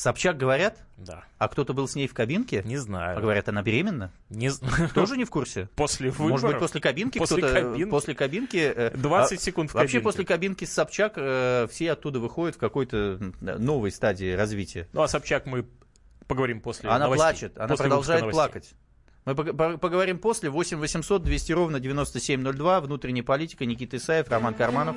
[0.00, 0.78] Собчак говорят?
[0.96, 1.24] Да.
[1.36, 2.62] А кто-то был с ней в кабинке?
[2.64, 3.18] Не знаю.
[3.18, 4.10] А говорят, она беременна?
[4.30, 4.88] Не знаю.
[4.94, 5.68] Тоже не в курсе?
[5.76, 6.30] После выборов.
[6.30, 7.52] Может быть, после кабинки После кто-то...
[7.54, 7.90] кабинки.
[7.90, 8.56] После кабинки...
[8.56, 10.04] э, 20 а, секунд в Вообще, кабинке.
[10.04, 14.88] после кабинки с Собчак э, все оттуда выходят в какой-то новой стадии развития.
[14.94, 15.66] Ну, а Собчак мы
[16.26, 17.22] поговорим после Она новостей.
[17.22, 18.70] плачет, она После продолжает плакать.
[19.26, 20.48] Мы пог- по- поговорим после.
[20.48, 22.80] 8 800 200 ровно 9702.
[22.80, 23.66] Внутренняя политика.
[23.66, 24.96] Никита Исаев, Роман Карманов.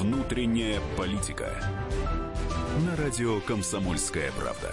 [0.00, 1.52] Внутренняя политика.
[2.86, 4.70] На радио «Комсомольская правда».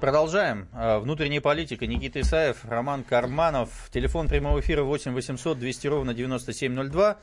[0.00, 0.68] Продолжаем.
[0.72, 1.84] А, Внутренняя политика.
[1.88, 3.90] Никита Исаев, Роман Карманов.
[3.92, 7.16] Телефон прямого эфира 8 800 200 ровно 9702.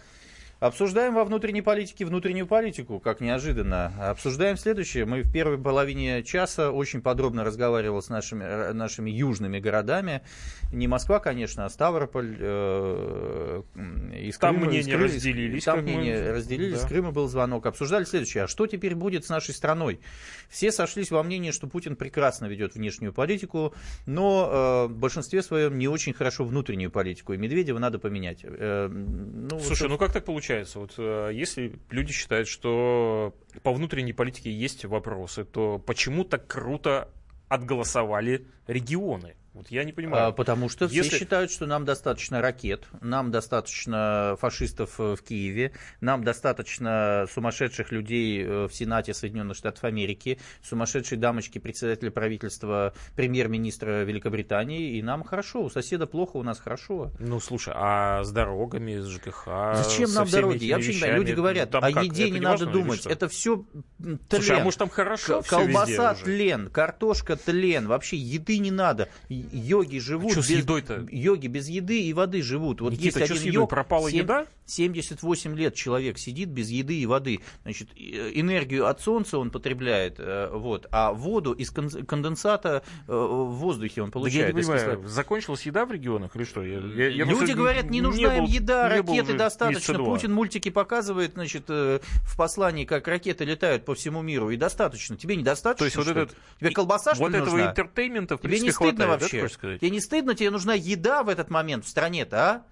[0.61, 3.91] Обсуждаем во внутренней политике внутреннюю политику, как неожиданно.
[4.09, 5.05] Обсуждаем следующее.
[5.05, 10.21] Мы в первой половине часа очень подробно разговаривал с нашими, э, нашими южными городами.
[10.71, 12.37] Не Москва, конечно, а Ставрополь.
[12.39, 13.61] э,
[14.17, 16.79] из Там Крыма, мнения из Кры- разделились, Там как мы- мнения разделились.
[16.81, 16.85] Да.
[16.87, 17.65] С Крыма был звонок.
[17.65, 18.45] Обсуждали следующее.
[18.45, 19.99] А что теперь будет с нашей страной?
[20.49, 23.73] Все сошлись во мнении, что Путин прекрасно ведет внешнюю политику,
[24.05, 27.33] но э, в большинстве своем не очень хорошо внутреннюю политику.
[27.33, 28.39] И Медведева надо поменять.
[28.43, 30.79] Э, ну, Слушай, вот- ну как так получается?
[30.79, 37.09] Вот э, если люди считают, что по внутренней политике есть вопросы, то почему так круто
[37.47, 39.35] отголосовали регионы?
[39.55, 40.27] Вот я не понимаю.
[40.27, 45.23] А, потому что Если- все считают, что нам достаточно ракет, нам достаточно фашистов э, в
[45.23, 52.93] Киеве, нам достаточно сумасшедших людей э, в Сенате Соединенных Штатов Америки, сумасшедшей дамочки председателя правительства,
[53.15, 57.11] премьер-министра Великобритании, и нам хорошо, у соседа плохо, у нас хорошо.
[57.19, 59.47] Ну, слушай, а с дорогами, с ЖКХ?
[59.75, 60.65] Зачем нам дороги?
[60.65, 61.21] Я вообще не понимаю.
[61.21, 63.05] Люди говорят, Там о как, еде это не надо важно думать.
[63.05, 63.63] Это все
[63.97, 64.19] тлен.
[64.29, 67.87] Слушай, а может там хорошо Колбаса тлен, картошка тлен.
[67.87, 69.07] Вообще еды не надо.
[69.51, 71.05] Йоги живут А с без едой-то?
[71.11, 72.81] Йоги без еды и воды живут.
[72.81, 73.53] Вот Никита, есть один с едой?
[73.61, 74.45] йог, Пропала семь- еда?
[74.65, 77.39] 78 лет человек сидит без еды и воды.
[77.63, 83.11] Значит, э, энергию от солнца он потребляет, э, вот, а воду из кон- конденсата э,
[83.13, 84.47] в воздухе он Да я получает.
[84.55, 85.07] не понимаю, кислорода.
[85.07, 86.63] закончилась еда в регионах или что?
[86.63, 89.99] Я- я- я Люди говорят, не нужна им был- еда, не ракеты достаточно.
[89.99, 92.01] Путин мультики показывает, значит, в
[92.37, 95.15] послании, как ракеты летают по всему миру, и достаточно.
[95.15, 95.79] Тебе недостаточно?
[95.79, 97.71] То есть вот что этот- Тебе колбаса, что Вот ли, этого нужна?
[97.71, 99.41] интертеймента, в Тебе принципе, не стыдно хватает, ты вообще?
[99.41, 99.79] хочешь сказать?
[99.81, 100.35] Тебе не стыдно?
[100.35, 102.63] Тебе нужна еда в этот момент в стране-то, а?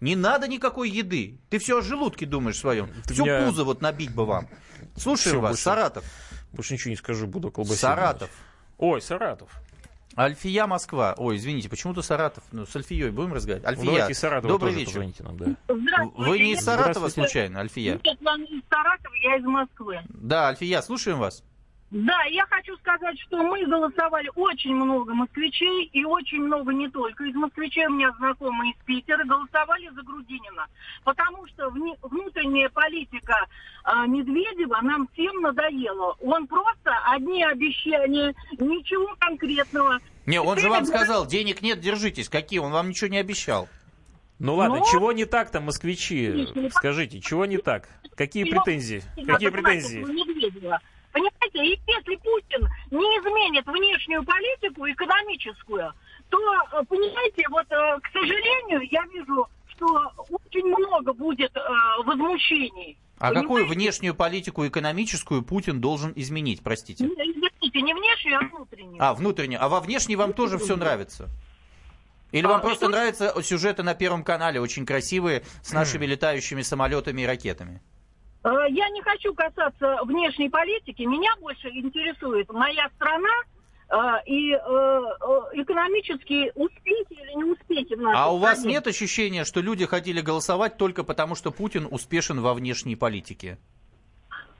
[0.00, 1.38] Не надо никакой еды.
[1.50, 2.88] Ты все о желудке думаешь своем.
[3.06, 4.48] Ты Все меня- пузо вот набить бы вам.
[4.96, 6.04] Слушаем Всё, вас, больше- Саратов.
[6.52, 7.80] Больше ничего не скажу, буду колбасить.
[7.80, 8.30] Саратов.
[8.78, 9.50] Ой, Саратов.
[10.16, 11.14] Альфия, Москва.
[11.18, 12.42] Ой, извините, почему-то Саратов.
[12.50, 13.64] Ну, с Альфией будем разговаривать.
[13.64, 15.24] Ну, Альфия, давайте из Саратова добрый тоже вечер.
[15.24, 15.46] нам, да.
[15.68, 16.30] Здравствуйте.
[16.30, 17.92] Вы не из Саратова случайно, Альфия?
[18.02, 20.00] Нет, я не из Саратова, я из Москвы.
[20.08, 21.44] Да, Альфия, слушаем вас.
[21.90, 27.24] Да, я хочу сказать, что мы голосовали очень много москвичей, и очень много не только
[27.24, 30.66] из москвичей, у меня знакомые из Питера, голосовали за Грудинина.
[31.02, 33.34] Потому что вне- внутренняя политика
[33.82, 36.14] а, Медведева нам всем надоела.
[36.20, 39.98] Он просто одни обещания, ничего конкретного.
[40.26, 42.28] Не, он же вам сказал, денег нет, держитесь.
[42.28, 42.60] Какие?
[42.60, 43.68] Он вам ничего не обещал.
[44.38, 46.46] Ну ладно, Ну, чего не так-то, москвичи?
[46.70, 47.88] Скажите, чего не так?
[48.16, 49.02] Какие претензии?
[49.26, 50.06] Какие претензии?
[51.12, 55.92] Понимаете, и если Путин не изменит внешнюю политику, экономическую,
[56.28, 59.86] то, э, понимаете, вот, э, к сожалению, я вижу, что
[60.28, 61.60] очень много будет э,
[62.04, 62.96] возмущений.
[63.18, 63.74] А какую Понимаете?
[63.74, 67.04] внешнюю политику экономическую Путин должен изменить, простите?
[67.04, 69.04] Извините, не внешнюю, а внутреннюю.
[69.04, 69.62] А, внутреннюю.
[69.62, 71.28] А во внешней вам тоже все нравится?
[72.32, 72.92] Или вам а, просто что...
[72.92, 77.82] нравятся сюжеты на Первом канале, очень красивые, с нашими летающими самолетами и ракетами?
[78.42, 81.02] А, я не хочу касаться внешней политики.
[81.02, 83.28] Меня больше интересует моя страна
[83.88, 84.60] а, и э, э,
[85.54, 88.56] экономические успехи или не успехи в нашей А у стране.
[88.56, 93.58] вас нет ощущения, что люди хотели голосовать только потому, что Путин успешен во внешней политике?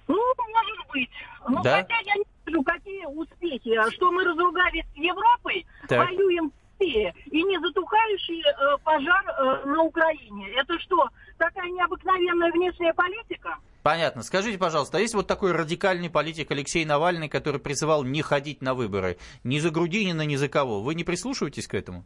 [0.08, 1.10] Ну, может быть.
[1.48, 1.78] Но да?
[1.78, 3.90] хотя я не вижу, какие успехи.
[3.94, 6.06] Что мы разругались с Европой, так.
[6.06, 10.50] воюем и не затухающий э, пожар э, на Украине.
[10.56, 13.58] Это что, такая необыкновенная внешняя политика?
[13.82, 14.22] Понятно.
[14.22, 18.74] Скажите, пожалуйста, а есть вот такой радикальный политик Алексей Навальный, который призывал не ходить на
[18.74, 19.16] выборы?
[19.42, 20.82] Ни за Грудинина, ни за кого.
[20.82, 22.04] Вы не прислушиваетесь к этому?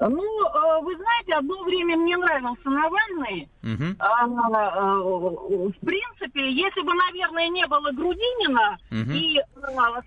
[0.00, 3.48] Ну, э, вы знаете, одно время мне нравился Навальный.
[3.62, 3.96] Угу.
[5.68, 9.10] В принципе, если бы, наверное, не было Грудинина угу.
[9.12, 9.40] и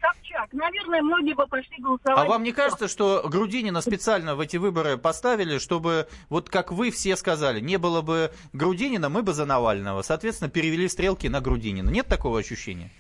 [0.02, 2.26] Собчак, наверное, многие бы пошли голосовать.
[2.26, 6.92] А вам не кажется, что Грудинина специально в эти выборы поставили, чтобы, вот как вы
[6.92, 10.02] все сказали, не было бы Грудинина, мы бы за Навального.
[10.02, 11.90] Соответственно, перевели стрелки на Грудинина.
[11.90, 12.92] Нет такого ощущения?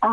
[0.00, 0.08] А,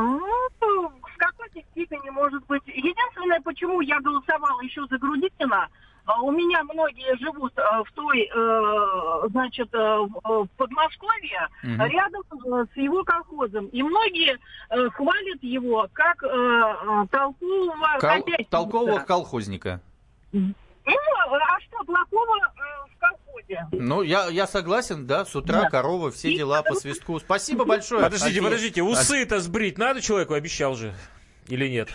[1.78, 2.64] степени, может быть.
[2.66, 5.68] Единственное, почему я голосовала еще за Грудинина,
[6.06, 11.84] а, у меня многие живут э, в той, э, значит, э, в Подмосковье, угу.
[11.86, 12.24] рядом
[12.74, 13.68] с его колхозом.
[13.68, 14.40] И многие
[14.92, 16.22] хвалят его как
[17.12, 18.46] толкового Кол...
[18.50, 19.82] Толкового колхозника.
[20.32, 20.54] Ну,
[20.86, 22.54] а что плохого
[22.88, 23.68] в колхозе?
[23.74, 25.70] Ну, я, я согласен, да, с утра да.
[25.70, 27.20] коровы, все и дела по свистку.
[27.20, 28.02] Спасибо большое.
[28.02, 30.94] Подождите, подождите, усы-то сбрить надо человеку, обещал же,
[31.48, 31.90] или нет?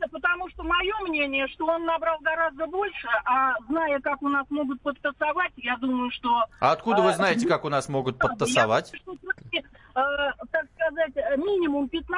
[0.00, 4.46] надо, потому что мое мнение, что он набрал гораздо больше, а зная, как у нас
[4.50, 6.44] могут подтасовать, я думаю, что...
[6.60, 8.92] А откуда вы э, знаете, как у нас могут подтасовать?
[8.92, 9.62] Я думаю, что, э,
[10.50, 12.08] так сказать, минимум 15%,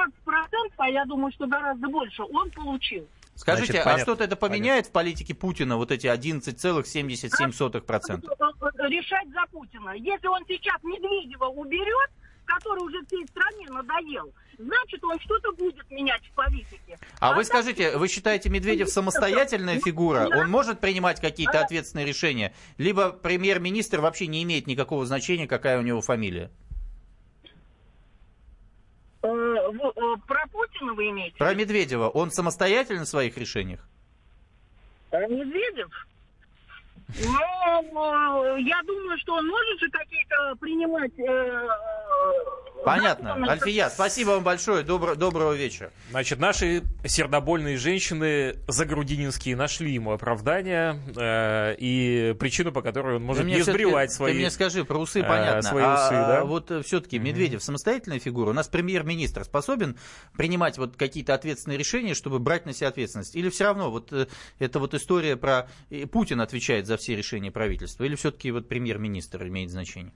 [0.77, 3.07] а я думаю, что гораздо больше он получил.
[3.35, 4.91] Скажите, Значит, а что-то это поменяет понятно.
[4.91, 8.89] в политике Путина, вот эти 11,77%?
[8.89, 9.93] Решать за Путина.
[9.93, 12.11] Если он сейчас Медведева уберет,
[12.45, 14.31] который уже всей стране надоел,
[14.63, 16.99] значит, он что-то будет менять в политике.
[17.21, 20.29] А, а вы скажите, вы считаете Медведев самостоятельная фигура?
[20.35, 22.53] Он может принимать какие-то ответственные решения?
[22.79, 26.51] Либо премьер-министр вообще не имеет никакого значения, какая у него фамилия?
[29.23, 31.37] Э, э, про Путина вы имеете?
[31.37, 32.09] Про Медведева.
[32.09, 33.81] Он самостоятельный в своих решениях?
[35.13, 35.91] Медведев?
[37.25, 41.13] Ну, я думаю, что он может же какие-то принимать...
[42.85, 43.37] Понятно.
[43.49, 44.83] Альфия, спасибо вам большое.
[44.83, 45.91] Добро, доброго вечера.
[46.11, 53.45] Значит, наши сердобольные женщины загрудининские нашли ему оправдание э, и причину, по которой он может
[53.45, 55.63] не сбривать свои Ты мне скажи, про усы э, понятно.
[55.63, 56.45] Свои а, усы, да?
[56.45, 57.21] вот э, все-таки mm-hmm.
[57.21, 58.51] Медведев самостоятельная фигура.
[58.51, 59.97] У нас премьер-министр способен
[60.37, 63.37] принимать вот какие-то ответственные решения, чтобы брать на себя ответственность?
[63.37, 64.27] Или все равно вот э,
[64.59, 65.69] эта вот история про...
[66.11, 68.05] Путин отвечает за все решения правительства?
[68.05, 70.13] Или все-таки вот премьер-министр имеет значение?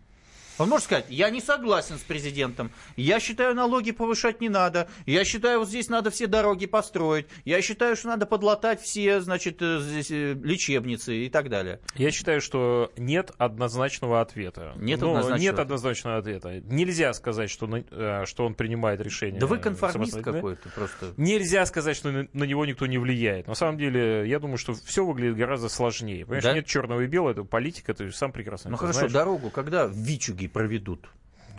[0.58, 5.24] Он может сказать, я не согласен с президентом, я считаю, налоги повышать не надо, я
[5.24, 9.80] считаю, вот здесь надо все дороги построить, я считаю, что надо подлатать все, значит, э,
[9.80, 11.80] здесь, э, лечебницы и так далее.
[11.94, 14.72] Я считаю, что нет однозначного ответа.
[14.76, 15.42] Нет, ну, однозначного.
[15.42, 16.60] нет однозначного ответа.
[16.60, 19.38] Нельзя сказать, что, э, что он принимает решение.
[19.38, 21.12] Да вы конформист какой-то просто.
[21.16, 23.46] Нельзя сказать, что на, на него никто не влияет.
[23.46, 26.24] На самом деле, я думаю, что все выглядит гораздо сложнее.
[26.24, 26.54] Понимаешь, да?
[26.54, 29.12] нет черного и белого, это политика, ты сам прекрасно Ну хорошо, знаешь.
[29.12, 31.08] дорогу когда в Вичуге проведут?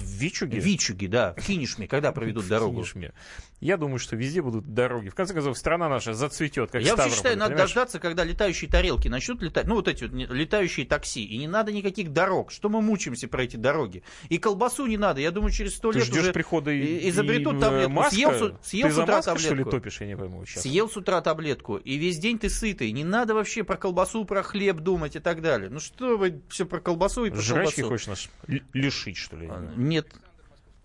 [0.02, 0.60] В Вичуге?
[0.60, 1.34] Вичуге, да.
[1.38, 2.78] В Кинешме, когда проведут дорогу?
[2.78, 3.14] Кинешме.
[3.60, 5.10] Я думаю, что везде будут дороги.
[5.10, 9.08] В конце концов, страна наша зацветет, как Я вообще считаю, надо дождаться, когда летающие тарелки
[9.08, 9.66] начнут летать.
[9.66, 11.26] Ну, вот эти вот летающие такси.
[11.26, 12.52] И не надо никаких дорог.
[12.52, 14.04] Что мы мучаемся про эти дороги?
[14.30, 15.22] И колбасу не надо.
[15.22, 17.92] Я думаю, через сто лет уже прихода и, изобретут и, таблетку.
[17.92, 18.16] Маска?
[18.16, 19.56] Съел, съел ты с утра маска, таблетку.
[19.56, 20.02] Что ли, топишь?
[20.02, 20.64] Я не пойму сейчас.
[20.64, 21.78] Съел с утра таблетку.
[21.78, 22.92] И весь день ты сытый.
[22.92, 25.70] Не надо вообще про колбасу, про хлеб думать и так далее.
[25.70, 27.90] Ну что вы все про колбасу и про Жрачки колбасу?
[27.90, 28.30] хочешь нас
[28.74, 29.50] лишить, что ли?
[29.88, 30.08] Нет.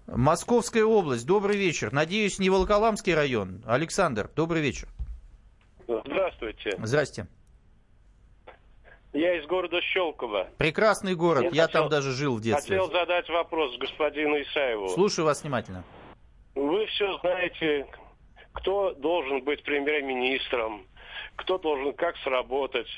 [0.07, 1.93] Московская область, добрый вечер.
[1.93, 3.63] Надеюсь, не Волоколамский район.
[3.67, 4.89] Александр, добрый вечер.
[5.89, 6.71] Здравствуйте.
[6.79, 7.27] Здрасте.
[9.13, 10.49] Я из города Щелково.
[10.57, 12.79] Прекрасный город, я, я хотел, там даже жил в детстве.
[12.79, 14.89] Хотел задать вопрос господину Исаеву.
[14.89, 15.85] Слушаю вас внимательно.
[16.55, 17.87] Вы все знаете,
[18.53, 20.87] кто должен быть премьер-министром,
[21.37, 22.89] кто должен как сработать,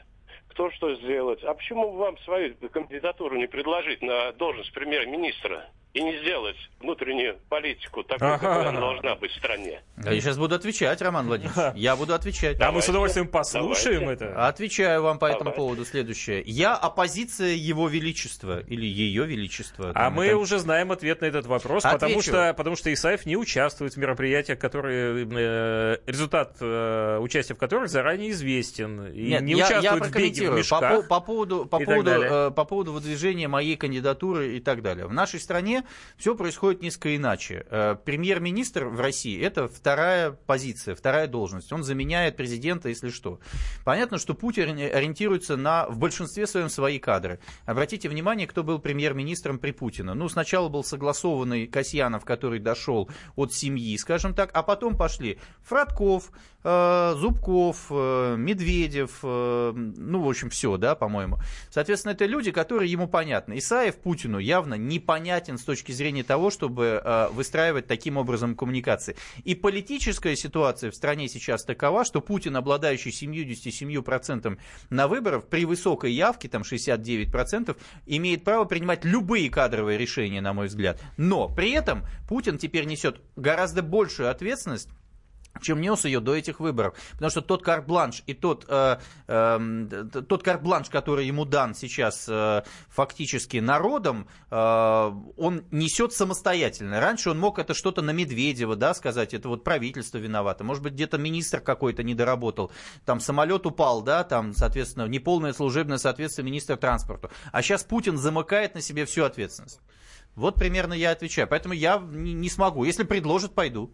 [0.49, 1.43] кто что сделать.
[1.43, 5.69] А почему вам свою кандидатуру не предложить на должность премьер-министра?
[5.95, 8.39] И не сделать внутреннюю политику такой, ага.
[8.39, 9.81] какой она должна быть в стране.
[9.97, 11.73] Я сейчас буду отвечать, Роман Владимирович.
[11.77, 12.61] Я буду отвечать.
[12.61, 14.25] А мы с удовольствием послушаем Давайте.
[14.25, 14.47] это.
[14.49, 15.61] Отвечаю вам по этому Давайте.
[15.61, 16.43] поводу следующее.
[16.47, 19.93] Я оппозиция Его Величества или Ее Величества.
[19.95, 20.41] А мы там...
[20.41, 24.59] уже знаем ответ на этот вопрос, потому что, потому что Исаев не участвует в мероприятиях,
[24.59, 29.13] которые э, результат э, участия в которых заранее известен.
[29.13, 31.03] И Нет, не я, участвует я в беге в мешках.
[31.03, 35.07] По, по поводу, по, поводу, э, по поводу выдвижения моей кандидатуры и так далее.
[35.07, 35.84] В нашей стране
[36.16, 37.66] все происходит несколько иначе.
[37.70, 41.73] Э, премьер-министр в России– это вторая позиция, вторая должность.
[41.73, 43.40] Он заменяет президента, если что.
[43.85, 47.40] Понятно, что Путин ориентируется на, в большинстве своем, свои кадры.
[47.66, 50.14] Обратите внимание, кто был премьер-министром при Путине.
[50.14, 56.31] Ну, сначала был согласованный Касьянов, который дошел от семьи, скажем так, а потом пошли Фродков,
[56.64, 61.38] Зубков, э, Медведев, ну, в общем, все, да, по-моему.
[61.70, 63.59] Соответственно, это люди, которые ему понятны.
[63.59, 69.16] Исаев Путину явно непонятен с точки зрения того, чтобы э, выстраивать таким образом коммуникации.
[69.44, 74.59] И политическая ситуация в стране сейчас такова, что Путин, обладающий 77%
[74.90, 80.68] на выборах, при высокой явке, там 69%, имеет право принимать любые кадровые решения, на мой
[80.68, 81.00] взгляд.
[81.16, 84.88] Но при этом Путин теперь несет гораздо большую ответственность
[85.61, 86.95] чем нес ее до этих выборов.
[87.12, 92.62] Потому что тот карт-бланш и тот, э, э, тот карт-бланш, который ему дан сейчас э,
[92.88, 97.01] фактически народом, э, он несет самостоятельно.
[97.01, 100.64] Раньше он мог это что-то на Медведева да, сказать, это вот правительство виновато.
[100.64, 102.71] Может быть, где-то министр какой-то не доработал.
[103.05, 107.31] Там самолет упал, да, там, соответственно, неполное служебное соответствие министра транспорту.
[107.53, 109.81] А сейчас Путин замыкает на себе всю ответственность.
[110.35, 111.47] Вот примерно я отвечаю.
[111.49, 112.85] Поэтому я не смогу.
[112.85, 113.93] Если предложат, пойду.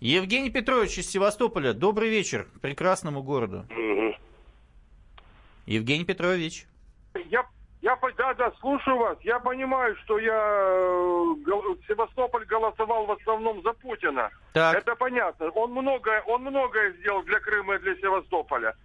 [0.00, 3.66] Евгений Петрович из Севастополя, добрый вечер прекрасному городу.
[3.70, 4.14] Угу.
[5.66, 6.66] Евгений Петрович.
[7.28, 7.44] Я,
[7.82, 9.18] я, да, да, слушаю вас.
[9.22, 11.34] Я понимаю, что я э,
[11.88, 14.30] Севастополь голосовал в основном за Путина.
[14.52, 14.76] Так.
[14.76, 15.50] Это понятно.
[15.50, 18.76] Он многое, он многое сделал для Крыма и для Севастополя.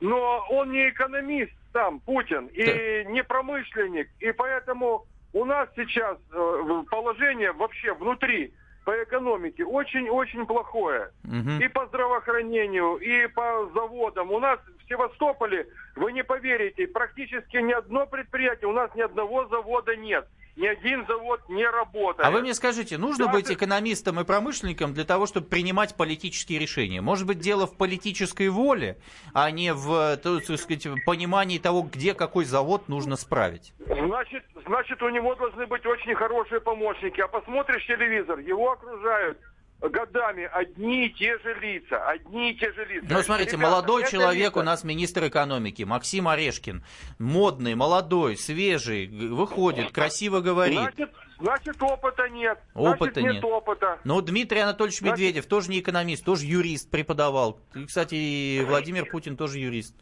[0.00, 3.12] Но он не экономист сам, Путин, и так.
[3.12, 4.10] не промышленник.
[4.18, 8.52] И поэтому у нас сейчас э, положение вообще внутри
[8.86, 11.10] по экономике очень-очень плохое.
[11.24, 11.60] Угу.
[11.60, 14.30] И по здравоохранению, и по заводам.
[14.30, 19.46] У нас в Севастополе, вы не поверите, практически ни одно предприятие, у нас ни одного
[19.48, 22.26] завода нет ни один завод не работает.
[22.26, 23.38] А вы мне скажите, нужно Даже...
[23.38, 27.00] быть экономистом и промышленником для того, чтобы принимать политические решения?
[27.00, 28.98] Может быть, дело в политической воле,
[29.34, 33.74] а не в так сказать, понимании того, где какой завод нужно справить?
[33.78, 37.20] Значит, значит, у него должны быть очень хорошие помощники.
[37.20, 39.38] А посмотришь телевизор, его окружают
[39.80, 43.06] годами одни и те же лица, одни и те же лица.
[43.10, 44.60] Ну, смотрите, Ребята, молодой человек лица...
[44.60, 46.84] у нас министр экономики, Максим Орешкин,
[47.18, 50.78] модный, молодой, свежий, выходит, красиво говорит.
[50.78, 52.58] Значит, значит опыта нет.
[52.74, 53.44] Опыта значит, нет.
[53.44, 53.98] опыта.
[54.04, 55.18] Ну, Дмитрий Анатольевич значит...
[55.18, 57.60] Медведев тоже не экономист, тоже юрист преподавал.
[57.74, 59.94] И, кстати, Владимир Путин тоже юрист.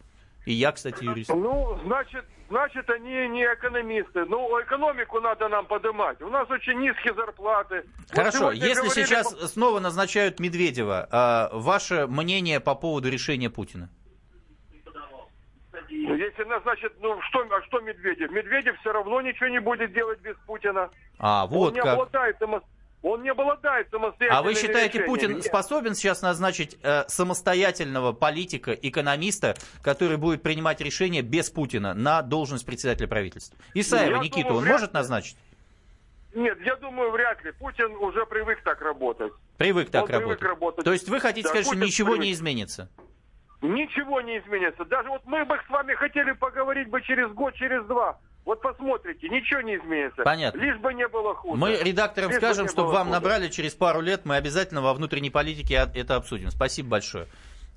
[0.44, 1.30] И я, кстати, юрист.
[1.30, 4.24] Ну, значит, значит, они не экономисты.
[4.26, 6.20] Ну, экономику надо нам поднимать.
[6.20, 7.84] У нас очень низкие зарплаты.
[8.10, 9.04] Хорошо, вот если говорили...
[9.04, 13.88] сейчас снова назначают Медведева, а, ваше мнение по поводу решения Путина?
[15.88, 18.30] Если назначат, ну что, а что Медведев?
[18.30, 20.90] Медведев все равно ничего не будет делать без Путина.
[21.18, 21.94] А, вот Он не как.
[21.94, 22.40] обладает
[23.04, 25.06] он не обладает самостоятельными А вы считаете, решениями?
[25.06, 32.22] Путин способен сейчас назначить э, самостоятельного политика, экономиста, который будет принимать решения без Путина на
[32.22, 33.58] должность председателя правительства?
[33.74, 34.94] Исаева, я Никиту, думаю, он может ли.
[34.94, 35.36] назначить?
[36.34, 37.52] Нет, я думаю, вряд ли.
[37.52, 39.32] Путин уже привык так работать.
[39.58, 40.38] Привык так работать.
[40.38, 40.84] Привык работать.
[40.84, 42.24] То есть вы хотите да, сказать, Путин что ничего привык.
[42.24, 42.90] не изменится?
[43.60, 44.84] Ничего не изменится.
[44.86, 48.18] Даже вот мы бы с вами хотели поговорить бы через год, через два.
[48.44, 50.22] Вот посмотрите, ничего не изменится.
[50.22, 50.58] Понятно.
[50.60, 51.58] Лишь бы не было хуже.
[51.58, 53.12] Мы редакторам Лишь скажем, чтобы вам хуже.
[53.12, 56.50] набрали через пару лет, мы обязательно во внутренней политике это обсудим.
[56.50, 57.26] Спасибо большое.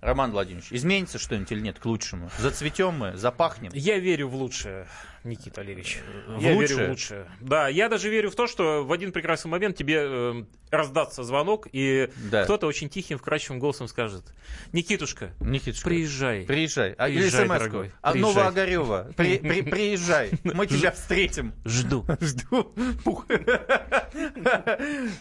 [0.01, 2.29] Роман Владимирович, изменится что-нибудь или нет к лучшему?
[2.37, 3.71] Зацветем мы, запахнем?
[3.73, 4.87] Я верю в лучшее.
[5.27, 5.99] Никита Олегович.
[6.27, 6.77] В я лучшее?
[6.77, 7.31] верю в лучшее.
[7.41, 11.67] Да, я даже верю в то, что в один прекрасный момент тебе э, раздастся звонок,
[11.71, 12.43] и да.
[12.43, 14.23] кто-то очень тихим, вкрадчивым голосом скажет,
[14.71, 16.43] Никитушка, Никитушка приезжай.
[16.43, 16.93] Приезжай.
[16.93, 17.91] А, приезжай, или дорогой.
[18.01, 21.53] А Новоогарева, при, при, приезжай, мы тебя встретим.
[21.65, 22.05] Жду.
[22.21, 22.73] Жду.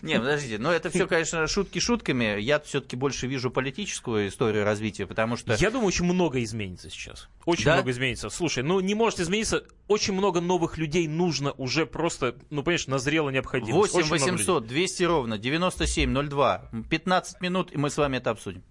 [0.02, 2.40] Не, подождите, но это все, конечно, шутки шутками.
[2.40, 5.54] Я все-таки больше вижу политическую историю развития, потому что...
[5.54, 7.28] Я думаю, очень много изменится сейчас.
[7.44, 8.30] Очень много изменится.
[8.30, 9.64] Слушай, ну не может измениться
[9.96, 13.94] очень много новых людей нужно уже просто, ну, понимаешь, назрело необходимость.
[13.94, 16.70] 8 800 200 ровно 9702.
[16.90, 18.62] 15 минут, и мы с вами это обсудим.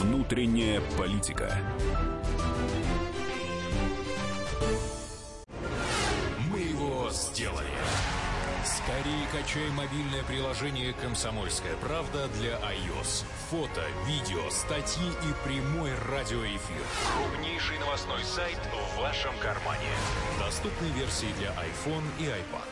[0.00, 1.54] Внутренняя политика.
[6.50, 7.68] Мы его сделали.
[8.84, 13.24] Скорее качай мобильное приложение «Комсомольская правда» для iOS.
[13.48, 16.82] Фото, видео, статьи и прямой радиоэфир.
[17.16, 19.88] Крупнейший новостной сайт в вашем кармане.
[20.38, 22.68] Доступны версии для iPhone и iPad.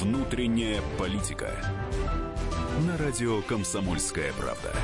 [0.00, 1.52] Внутренняя политика.
[2.86, 4.74] На радио «Комсомольская правда».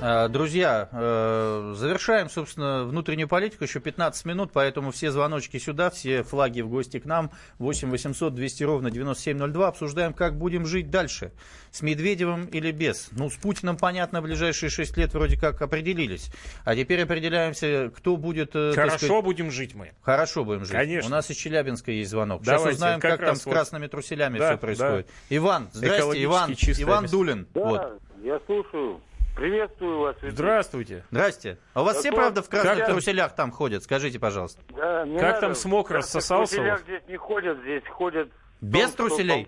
[0.00, 3.64] Друзья, э, завершаем, собственно, внутреннюю политику.
[3.64, 7.32] Еще 15 минут, поэтому все звоночки сюда, все флаги в гости к нам.
[7.58, 9.66] 8 800 200 ровно 9702.
[9.66, 11.32] Обсуждаем, как будем жить дальше.
[11.72, 13.08] С Медведевым или без.
[13.10, 16.30] Ну, с Путиным, понятно, ближайшие 6 лет вроде как определились.
[16.64, 18.54] А теперь определяемся, кто будет...
[18.54, 19.90] э, Хорошо сказать, будем жить мы.
[20.02, 20.76] Хорошо будем жить.
[20.76, 21.08] Конечно.
[21.08, 22.42] У нас из Челябинска есть звонок.
[22.44, 25.06] Давайте, Сейчас узнаем, как как, там раз с вот- красными труселями Да, все происходит.
[25.28, 25.36] да.
[25.36, 26.52] Иван, здрасте, Иван.
[26.78, 27.06] Иван.
[27.06, 27.48] Дулин.
[27.52, 28.00] Да, Вот.
[28.22, 29.00] я слушаю.
[29.38, 30.16] Приветствую вас.
[30.16, 30.34] ведущий.
[30.34, 31.04] Здравствуйте.
[31.12, 31.58] Здрасте.
[31.74, 33.84] А у вас Да все, то- правда, в красных как там- труселях там ходят?
[33.84, 34.60] Скажите, пожалуйста.
[34.76, 35.40] Да, не Как надо.
[35.40, 38.28] там смог В рассосался у труселях здесь не ходят, здесь ходят...
[38.60, 39.46] в Без том, труселей?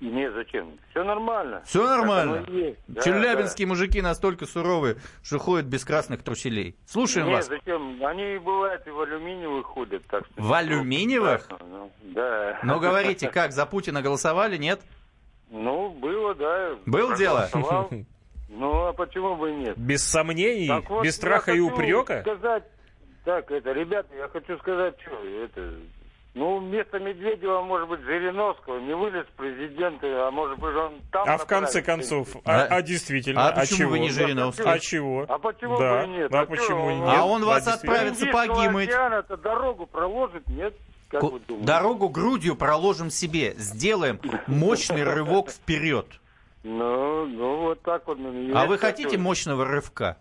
[0.00, 0.72] Не, зачем?
[0.90, 1.62] Все нормально.
[1.66, 2.44] Все нормально.
[2.88, 6.72] Да, Челябинские мужики настолько суровые, что ходят без красных труселей.
[6.72, 6.92] да.
[6.92, 7.46] Слушаем Не, вас.
[7.48, 8.04] зачем?
[8.04, 10.02] Они бывают и в алюминиевых ходят.
[10.08, 11.42] Так что В алюминиевых?
[11.42, 12.58] страшно, ну, да.
[12.64, 14.80] Но говорите, как, за Путина голосовали, нет?
[15.50, 16.76] Ну, было, да.
[16.86, 17.48] Был дело?
[18.48, 19.76] Ну, а почему бы и нет?
[19.76, 22.20] Без сомнений, Так вот, без страха я и хочу упрека.
[22.22, 22.64] сказать,
[23.24, 25.10] так, это, ребята, я хочу сказать, что
[25.44, 25.74] это,
[26.34, 31.36] ну, вместо Медведева, может быть, Жириновского, не вылез президент, а может быть, он там А
[31.36, 33.90] в конце концов, А- а, а действительно, а почему чего?
[33.90, 34.62] вы не Жириновский?
[34.64, 35.26] А чего?
[35.28, 36.34] А почему Да, бы и нет?
[36.34, 37.14] а А почему он- нет?
[37.18, 37.92] А он вас Да, действительно.
[37.96, 38.88] отправит Индийского сапоги мыть.
[38.88, 40.74] океана-то дорогу проложит, нет?
[41.10, 41.66] Как Ку- вы думаете?
[41.66, 43.54] Дорогу грудью проложим себе.
[43.56, 46.06] Сделаем мощный рывок вперед.
[46.62, 48.18] Ну, ну, вот так вот.
[48.18, 48.96] А вы хочу.
[48.96, 50.18] хотите мощного рывка?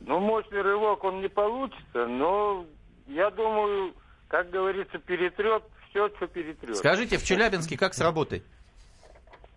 [0.00, 2.66] Ну, мощный рывок он не получится, но
[3.06, 3.94] я думаю,
[4.28, 6.76] как говорится, перетрет все, что перетрет.
[6.76, 8.42] Скажите, в Челябинске как с работой?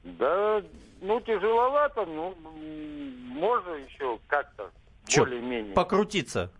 [0.03, 0.61] Да,
[1.01, 2.35] ну, тяжеловато, ну,
[3.29, 4.71] можно еще как-то
[5.15, 5.73] более-менее.
[5.73, 6.51] Покрутиться.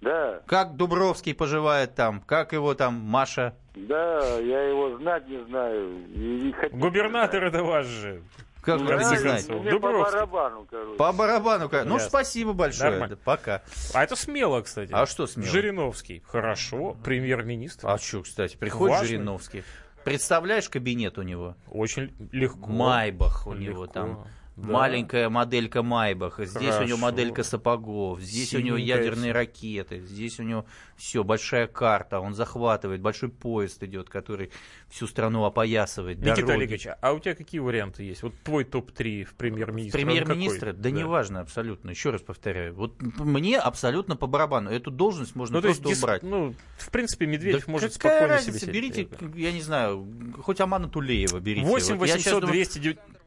[0.00, 2.20] Да, Как Дубровский поживает там?
[2.22, 3.54] Как его там Маша?
[3.74, 6.06] Да, я его знать не знаю.
[6.08, 8.22] И, и Губернатор это ваш же.
[8.62, 9.60] Как вы конце концов.
[9.62, 10.96] Мне по барабану, короче.
[10.96, 11.68] По барабану.
[11.68, 12.08] как- Ну, Ясно.
[12.10, 12.90] спасибо большое.
[12.92, 13.16] Нормально.
[13.16, 13.62] Да, Пока.
[13.92, 14.92] А это смело, кстати.
[14.92, 15.48] А что смело?
[15.50, 16.22] Жириновский.
[16.26, 16.96] Хорошо.
[17.02, 17.88] Премьер-министр.
[17.88, 19.06] А что, кстати, приходит Важно.
[19.08, 19.64] Жириновский.
[20.04, 21.56] Представляешь кабинет у него?
[21.68, 22.68] Очень легко.
[22.70, 23.92] Майбах у него Легко.
[23.92, 24.26] там.
[24.54, 24.70] Да.
[24.70, 26.44] Маленькая моделька Майбаха.
[26.44, 26.96] Здесь у него Хорошо.
[26.98, 28.20] моделька сапогов.
[28.20, 30.00] Здесь у него Синенькая ядерные ракеты.
[30.00, 32.20] Здесь у него все, большая карта.
[32.20, 33.00] Он захватывает.
[33.00, 34.50] Большой поезд идет, который
[34.90, 36.18] всю страну опоясывает.
[36.18, 36.52] Никита дороги.
[36.52, 38.22] Олегович, а у тебя какие варианты есть?
[38.22, 39.98] Вот твой топ-3 в премьер-министра.
[39.98, 40.66] он Премьер-министра?
[40.72, 40.82] какой?
[40.82, 41.88] Да, неважно абсолютно.
[41.88, 42.74] Еще раз повторяю.
[42.74, 44.70] Вот мне абсолютно по барабану.
[44.70, 46.22] Эту должность можно Ну, просто дис- убрать.
[46.22, 48.58] ну, в принципе, Медведев Да может спокойно разница?
[48.58, 49.08] себе сидеть.
[49.08, 49.08] Берите,
[49.40, 50.06] я не знаю,
[50.42, 51.66] хоть Амана Тулеева берите.
[51.66, 52.18] 8 Вот я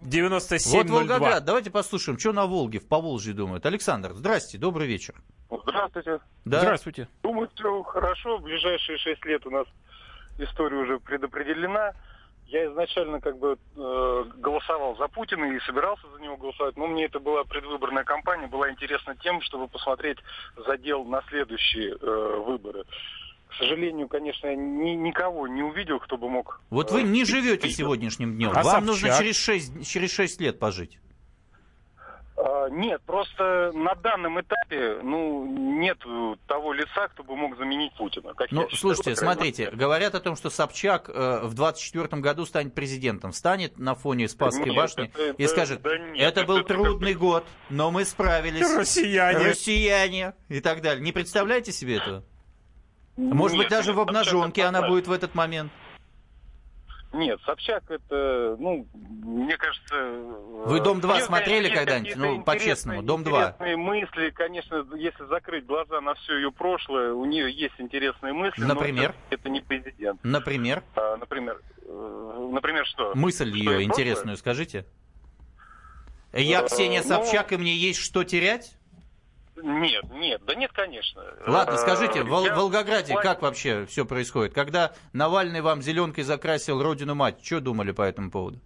[0.10, 3.66] щас 800 думаю- 297 Вот Волгоград, давайте послушаем, что на Волге, в Поволжье думают.
[3.66, 5.16] Александр, здрасте, добрый вечер.
[5.50, 6.20] Здравствуйте.
[6.46, 6.60] Да?
[6.62, 7.08] Здравствуйте.
[7.24, 8.38] Думаю, все хорошо.
[8.38, 9.68] В ближайшие шесть лет у нас
[10.38, 11.94] история уже предопределена.
[12.48, 17.06] Я изначально как бы э, голосовал за Путина и собирался за него голосовать, но мне
[17.06, 20.20] это была предвыборная кампания, была интересна тем, чтобы посмотреть
[20.68, 22.84] задел на следующие э, выборы.
[23.56, 26.60] К сожалению, конечно, я ни- никого не увидел, кто бы мог...
[26.70, 28.52] Вот э, вы не пить- живете сегодняшним днем.
[28.54, 31.00] А Вам нужно через 6, через 6 лет пожить.
[32.38, 35.46] А, Нет, просто на данном этапе ну,
[35.80, 35.98] нет
[36.48, 38.34] того лица, кто бы мог заменить Путина.
[38.34, 42.76] как Ну, считаю, слушайте, смотрите, говорят о том, что Собчак э, в 24 году станет
[42.76, 43.32] президентом.
[43.32, 46.74] Станет на фоне Спасской Нет, башни это- и да- скажет, да нет, это был это-
[46.74, 48.76] трудный год, но мы справились.
[48.76, 49.40] Россияне.
[49.46, 51.02] Россияне и так далее.
[51.02, 52.26] Не представляете себе этого?
[53.18, 54.96] Может быть, Нет, даже в обнаженке она правда.
[54.96, 55.72] будет в этот момент.
[57.14, 59.96] Нет, Собчак это, ну, мне кажется...
[60.68, 62.16] Вы «Дом-2» у неё, смотрели когда-нибудь?
[62.18, 63.28] Ну, по-честному, интересные- «Дом-2».
[63.40, 68.60] Интересные мысли, конечно, если закрыть глаза на все ее прошлое, у нее есть интересные мысли.
[68.62, 69.16] но Например?
[69.30, 70.20] это не президент.
[70.26, 73.14] Например, А, например, э, например, что?
[73.16, 73.84] мысль Что ее прошлое?
[73.86, 74.86] интересную скажите.
[76.34, 78.74] Я Э, Ксения ну- Собчак, и мне есть что терять?
[79.56, 81.24] Нет, нет, да нет, конечно.
[81.48, 84.54] Ладно, Э, скажите, в Вол- я- Волгограде как вообще все происходит?
[84.54, 88.60] Когда Навальный вам зеленкой закрасил родину мать, что думали по этому поводу?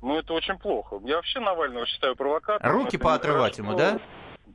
[0.00, 0.98] Ну, это очень плохо.
[1.04, 2.72] Я вообще Навального считаю провокатором.
[2.72, 3.98] Руки Это поотрывать ему, да?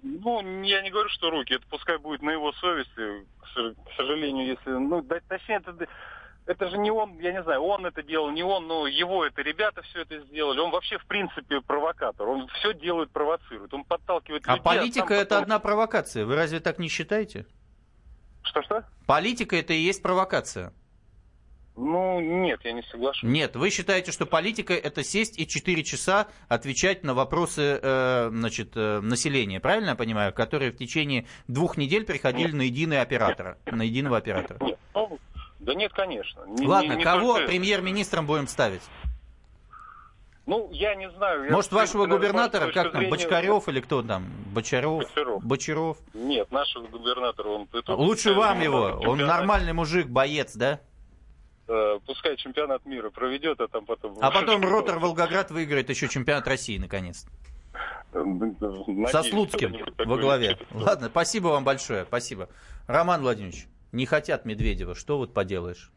[0.02, 1.54] Ну, я не говорю, что руки.
[1.54, 3.26] Это пускай будет на его совести.
[3.42, 4.72] К сожалению, если...
[4.72, 5.76] Ну, да- точнее, это...
[6.46, 9.42] это же не он, я не знаю, он это делал, не он, но его это
[9.42, 10.60] ребята все это сделали.
[10.60, 12.28] Он вообще, в принципе, провокатор.
[12.28, 13.74] Он все делает, провоцирует.
[13.74, 14.64] Он подталкивает А людей.
[14.64, 16.26] политика сам это потом- одна провокация.
[16.26, 17.46] Вы разве так не считаете?
[18.44, 18.84] Что-что?
[19.08, 20.74] Политика это и есть провокация.
[21.76, 23.24] Ну, нет, я не соглашусь.
[23.24, 28.74] Нет, вы считаете, что политика это сесть и 4 часа отвечать на вопросы э, значит,
[28.76, 33.82] э, населения, правильно я понимаю, которые в течение двух недель приходили на единый оператора, на
[33.82, 34.60] единого оператора.
[34.64, 35.18] Нет, ну,
[35.64, 36.44] да нет, конечно.
[36.48, 38.82] Не- Ладно, не- не кого только- премьер-министром будем ставить?
[40.46, 41.46] Ну, я не знаю.
[41.46, 44.26] я, Может, принципе, вашего на губернатора, как там, зрения- Бочкарев или кто там?
[44.54, 45.00] Бочаров?
[45.04, 45.44] Бочаров.
[45.46, 45.98] Бочаров.
[46.14, 47.68] Нет, нашего губернатора, он...
[47.88, 49.00] Лучше вам его.
[49.08, 50.82] Он нормальный мужик, боец, да?
[51.70, 54.18] э, Пускай чемпионат мира проведет, а там потом...
[54.20, 57.26] А потом Ротор Волгоград выиграет еще чемпионат России, наконец.
[58.14, 60.58] Надеюсь, Со Слуцким во главе.
[60.72, 62.50] Ладно, спасибо вам большое, спасибо.
[62.86, 65.92] Роман Владимирович, не хотят Медведева, что вот поделаешь?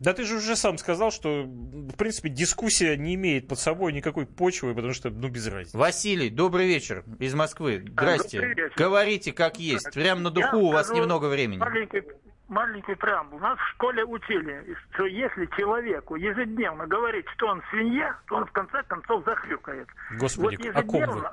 [0.00, 4.26] Да ты же уже сам сказал, что, в принципе, дискуссия не имеет под собой никакой
[4.26, 5.76] почвы, потому что, ну, без разницы.
[5.76, 7.84] Василий, добрый вечер из Москвы.
[7.84, 8.38] Здрасте.
[8.38, 8.74] добрый вечер.
[8.76, 9.92] Говорите, как есть.
[9.92, 11.58] Прямо на духу, Я у вас немного времени.
[11.58, 12.04] Маленький,
[12.46, 13.40] маленький преамбул.
[13.40, 18.52] Нас в школе учили, что если человеку ежедневно говорить, что он свинья, то он в
[18.52, 19.88] конце концов захрюкает.
[20.16, 21.24] Господи, вот о ком вы?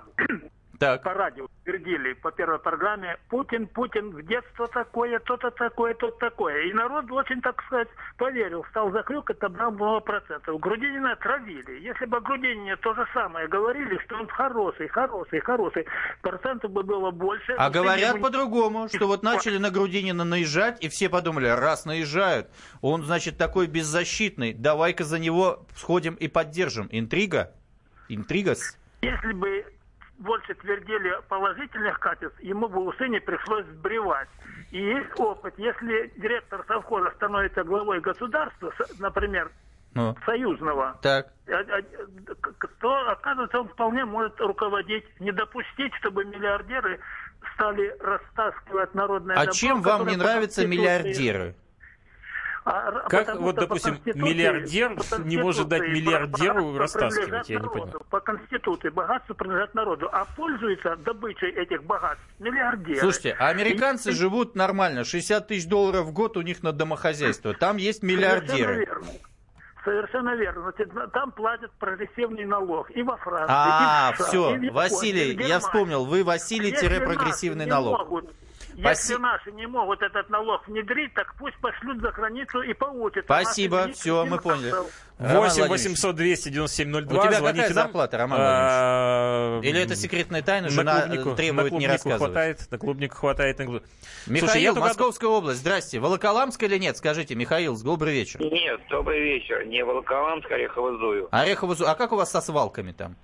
[0.80, 1.04] Так.
[1.04, 6.64] по радио твердили по первой программе Путин, Путин, в детство такое, то-то такое, то-то такое.
[6.68, 10.60] И народ очень, так сказать, поверил, стал захрюкать, набрал много процентов.
[10.60, 11.80] Грудинина отравили.
[11.82, 15.86] Если бы Грудинине то же самое говорили, что он хороший, хороший, хороший,
[16.22, 17.54] процентов бы было больше.
[17.58, 22.50] А говорят сегодня- по-другому, что вот начали на Грудинина наезжать, и все подумали, раз наезжают,
[22.82, 26.88] он, значит, такой беззащитный, давай-ка за него сходим и поддержим.
[26.92, 27.54] Интрига?
[28.10, 28.78] Интригас?
[29.02, 29.66] Если бы
[30.18, 34.30] больше твердили положительных качеств, ему бы усы не пришлось сбривать.
[34.72, 35.54] И есть опыт.
[35.58, 39.52] Если директор совхоза становится главой государства, например,
[39.94, 41.28] Ну, союзного, так.
[41.48, 41.82] а- а-
[42.42, 47.00] к- то, оказывается, он вполне может руководить, не допустить, чтобы миллиардеры
[47.54, 51.56] стали растаскивать народное А добро, чем вам не нравятся миллиардеры?
[52.68, 57.26] А, р- Как потому вот, допустим, миллиардер не может дать миллиардеру растаскивать?
[57.46, 58.02] принадлежат Я не понимаю.
[58.10, 63.00] По Конституции богатство принадлежит народу, а пользуются добычей этих богатств миллиардеры.
[63.00, 67.54] Слушайте, а американцы И- живут нормально, 60 тысяч долларов в год у них на домохозяйство.
[67.54, 68.76] Там есть Совершенно миллиардеры.
[68.80, 69.08] верно.
[69.84, 70.62] Совершенно верно.
[70.64, 74.28] Значит, на- там платят прогрессивный налог и во Франции, А, и в США, и в
[74.30, 78.00] все, Японии, Василий, и в я вспомнил, вы Василий-прогрессивный налог.
[78.00, 78.32] могут-
[78.78, 83.24] Спаси- Если наши не могут этот налог внедрить, так пусть пошлют за границу и получат.
[83.26, 84.66] Спасибо, А наши все, мы поняли.
[84.66, 84.90] националы.
[85.18, 87.00] Роман 8 Владимирович, 800 297 02.
[87.20, 87.84] У тебя звоните какая нам.
[87.86, 91.92] зарплата, Роман А, Или это секретная тайна, на жена клубнику- э, требует на не клубнику
[91.94, 92.22] рассказывать?
[92.34, 93.60] хватает, на клубнику хватает.
[93.60, 93.64] На...
[93.66, 93.82] Михаил,
[94.40, 96.00] Слушай, я только- Московская область, здрасте.
[96.00, 96.98] Волоколамск или нет?
[96.98, 98.42] Скажите, Михаил, добрый вечер.
[98.42, 99.66] Нет, добрый вечер.
[99.66, 101.30] Не Волоколамск, Орехово-Зуев.
[101.32, 103.16] Орехово, а как у вас со свалками там?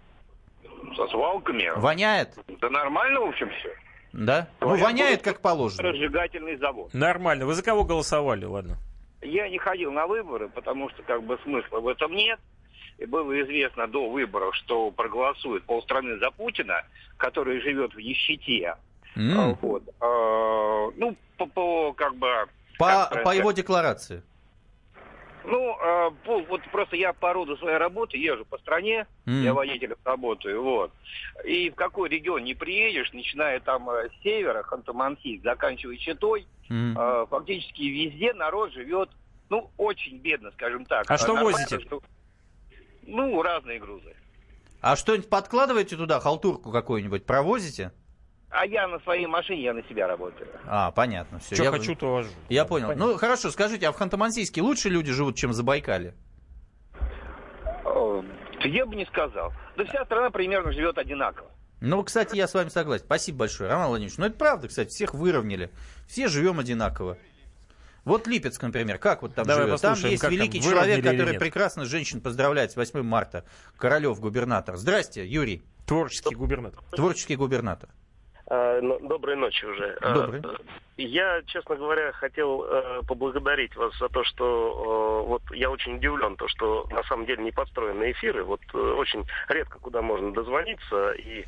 [0.95, 1.71] Со свалками.
[1.75, 2.35] Воняет?
[2.61, 3.69] Да нормально, в общем, все.
[4.13, 4.47] Да?
[4.59, 5.89] Ну, воняет как положено.
[5.89, 6.93] Разжигательный завод.
[6.93, 7.45] Нормально.
[7.45, 8.45] Вы за кого голосовали?
[8.45, 8.77] Ладно.
[9.21, 12.39] Я не ходил на выборы, потому что как бы смысла в этом нет.
[12.97, 16.83] И было известно до выборов, что проголосует полстраны за Путина,
[17.17, 18.75] который живет в нищете.
[19.15, 19.83] А, Вот.
[19.99, 22.27] А, ну, по, по, как бы...
[22.77, 24.23] По, как по его декларации.
[25.43, 29.43] Ну, а, вот просто я по роду своей работы езжу по стране, М.
[29.43, 30.91] я водителем работаю, вот.
[31.45, 37.25] И в какой регион не приедешь, начиная там э, с севера, Ханты-Мансийск, заканчивая Читой, э,
[37.29, 39.09] фактически везде народ живет,
[39.49, 41.09] ну, очень бедно, скажем так.
[41.09, 41.79] А что Нормально, возите?
[41.79, 42.01] что-
[43.07, 44.15] Ну, разные грузы.
[44.81, 47.91] А что-нибудь подкладываете туда, халтурку какую-нибудь, провозите?
[48.51, 50.47] А я на своей машине, я на себя работаю.
[50.67, 51.39] А, понятно.
[51.39, 51.55] Все.
[51.55, 52.29] Что я, хочу, то вожу.
[52.49, 52.87] Я понял.
[52.87, 53.07] понятно.
[53.07, 56.13] Ну, хорошо, скажите, а в Ханты-Мансийске лучше люди живут, чем в Забайкале?
[57.85, 58.21] Э,
[58.61, 59.53] да Я бы не сказал.
[59.77, 61.49] Да вся страна примерно живет одинаково.
[61.79, 63.05] Ну, кстати, я с вами согласен.
[63.05, 64.17] Спасибо большое, Роман Владимирович.
[64.17, 65.71] Ну, это правда, кстати, всех выровняли.
[66.07, 67.17] Все живем одинаково.
[68.03, 69.81] Вот Липецк, например, как вот там Давай живет?
[69.81, 73.45] Там есть как там, великий выровняли человек, который прекрасно женщин поздравляет с 8 марта.
[73.77, 74.75] Королев, губернатор.
[74.75, 75.63] Здрасте, Юрий.
[75.85, 76.83] Творческий губернатор.
[76.91, 77.89] Творческий губернатор.
[78.53, 79.97] А, Доброй ночи уже.
[80.01, 80.41] А, Добрый.
[80.97, 86.35] Я, честно говоря, хотел э, поблагодарить вас за то, что э, вот я очень удивлен,
[86.35, 88.43] то, что на самом деле не подстроены эфиры.
[88.43, 91.45] Вот э, очень редко куда можно дозвониться, и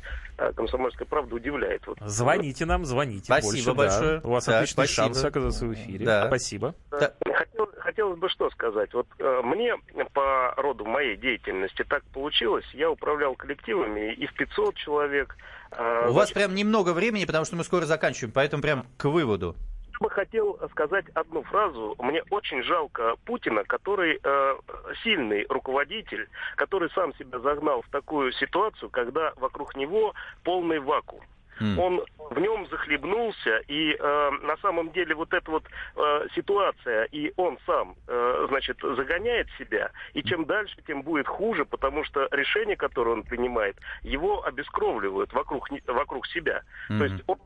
[0.56, 1.86] комсомольская правда удивляет.
[1.86, 3.26] Вот, Звоните нам, звоните.
[3.26, 3.74] Спасибо больше, да.
[3.74, 4.20] большое.
[4.24, 5.04] У вас Так, отличный спасибо.
[5.04, 6.06] шанс оказаться в эфире.
[6.06, 6.26] Да.
[6.26, 6.74] Спасибо.
[6.90, 8.92] Хотел- хотелось бы что сказать.
[8.94, 9.06] Вот
[9.44, 9.76] мне
[10.14, 12.64] по роду моей деятельности так получилось.
[12.72, 15.36] Я управлял коллективами и в 500 человек.
[15.76, 19.56] Э, У вас прям немного времени, потому что мы скоро заканчиваем, поэтому прям к выводу.
[20.00, 21.94] бы хотел сказать одну фразу.
[21.98, 24.56] Мне очень жалко Путина, который э,
[25.02, 31.22] сильный руководитель, который сам себя загнал в такую ситуацию, когда вокруг него полный вакуум.
[31.60, 31.78] Mm.
[31.78, 35.64] Он в нем захлебнулся, и э, на самом деле вот эта вот
[35.96, 41.64] э, ситуация, и он сам, э, значит, загоняет себя, и чем дальше, тем будет хуже,
[41.64, 46.62] потому что решения, которые он принимает, его обескровливают вокруг, вокруг себя.
[46.88, 46.98] Mm-hmm.
[46.98, 47.38] То есть он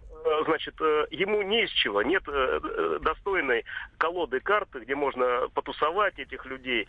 [0.44, 3.64] значит, э, ему не из чего, нет э, достойной
[3.96, 6.86] колоды карты, где можно потусовать этих людей,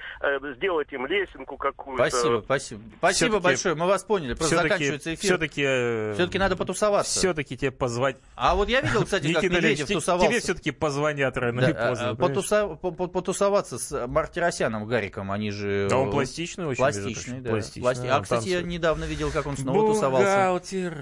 [0.56, 2.10] сделать им лесенку какую-то.
[2.10, 2.82] Спасибо, спасибо.
[2.98, 4.34] Спасибо большое, мы вас поняли.
[4.34, 5.24] Просто заканчивается эфир.
[5.24, 7.20] Все-таки все-таки надо потусоваться.
[7.20, 8.18] Все-таки тебе позвать.
[8.36, 10.28] А вот я видел, кстати, как Медведев тусовался.
[10.30, 12.16] Тебе все-таки позвонят рано или поздно.
[12.16, 15.88] Потусоваться с Мартиросяном Гариком, они же...
[15.90, 16.78] Да он пластичный очень.
[16.80, 18.18] Пластичный, да.
[18.18, 20.60] А, кстати, я недавно видел, как он снова тусовался.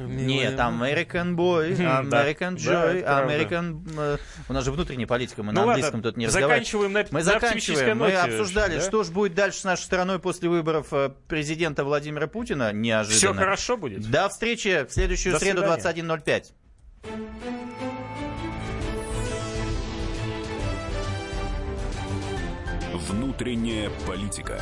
[0.08, 1.76] Нет, там American Boy,
[2.28, 3.82] American Joy, да, American...
[3.98, 4.18] Э,
[4.50, 6.94] у нас же внутренняя политика, мы ну, на английском ладно, тут не заканчиваем разговариваем.
[6.94, 7.98] На, мы заканчиваем.
[7.98, 8.82] Мы обсуждали, да?
[8.82, 12.72] что же будет дальше с нашей страной после выборов э, президента Владимира Путина.
[12.74, 13.18] Неожиданно.
[13.18, 14.10] Все хорошо будет.
[14.10, 16.54] До встречи в следующую До среду 21.05.
[22.94, 24.62] Внутренняя политика.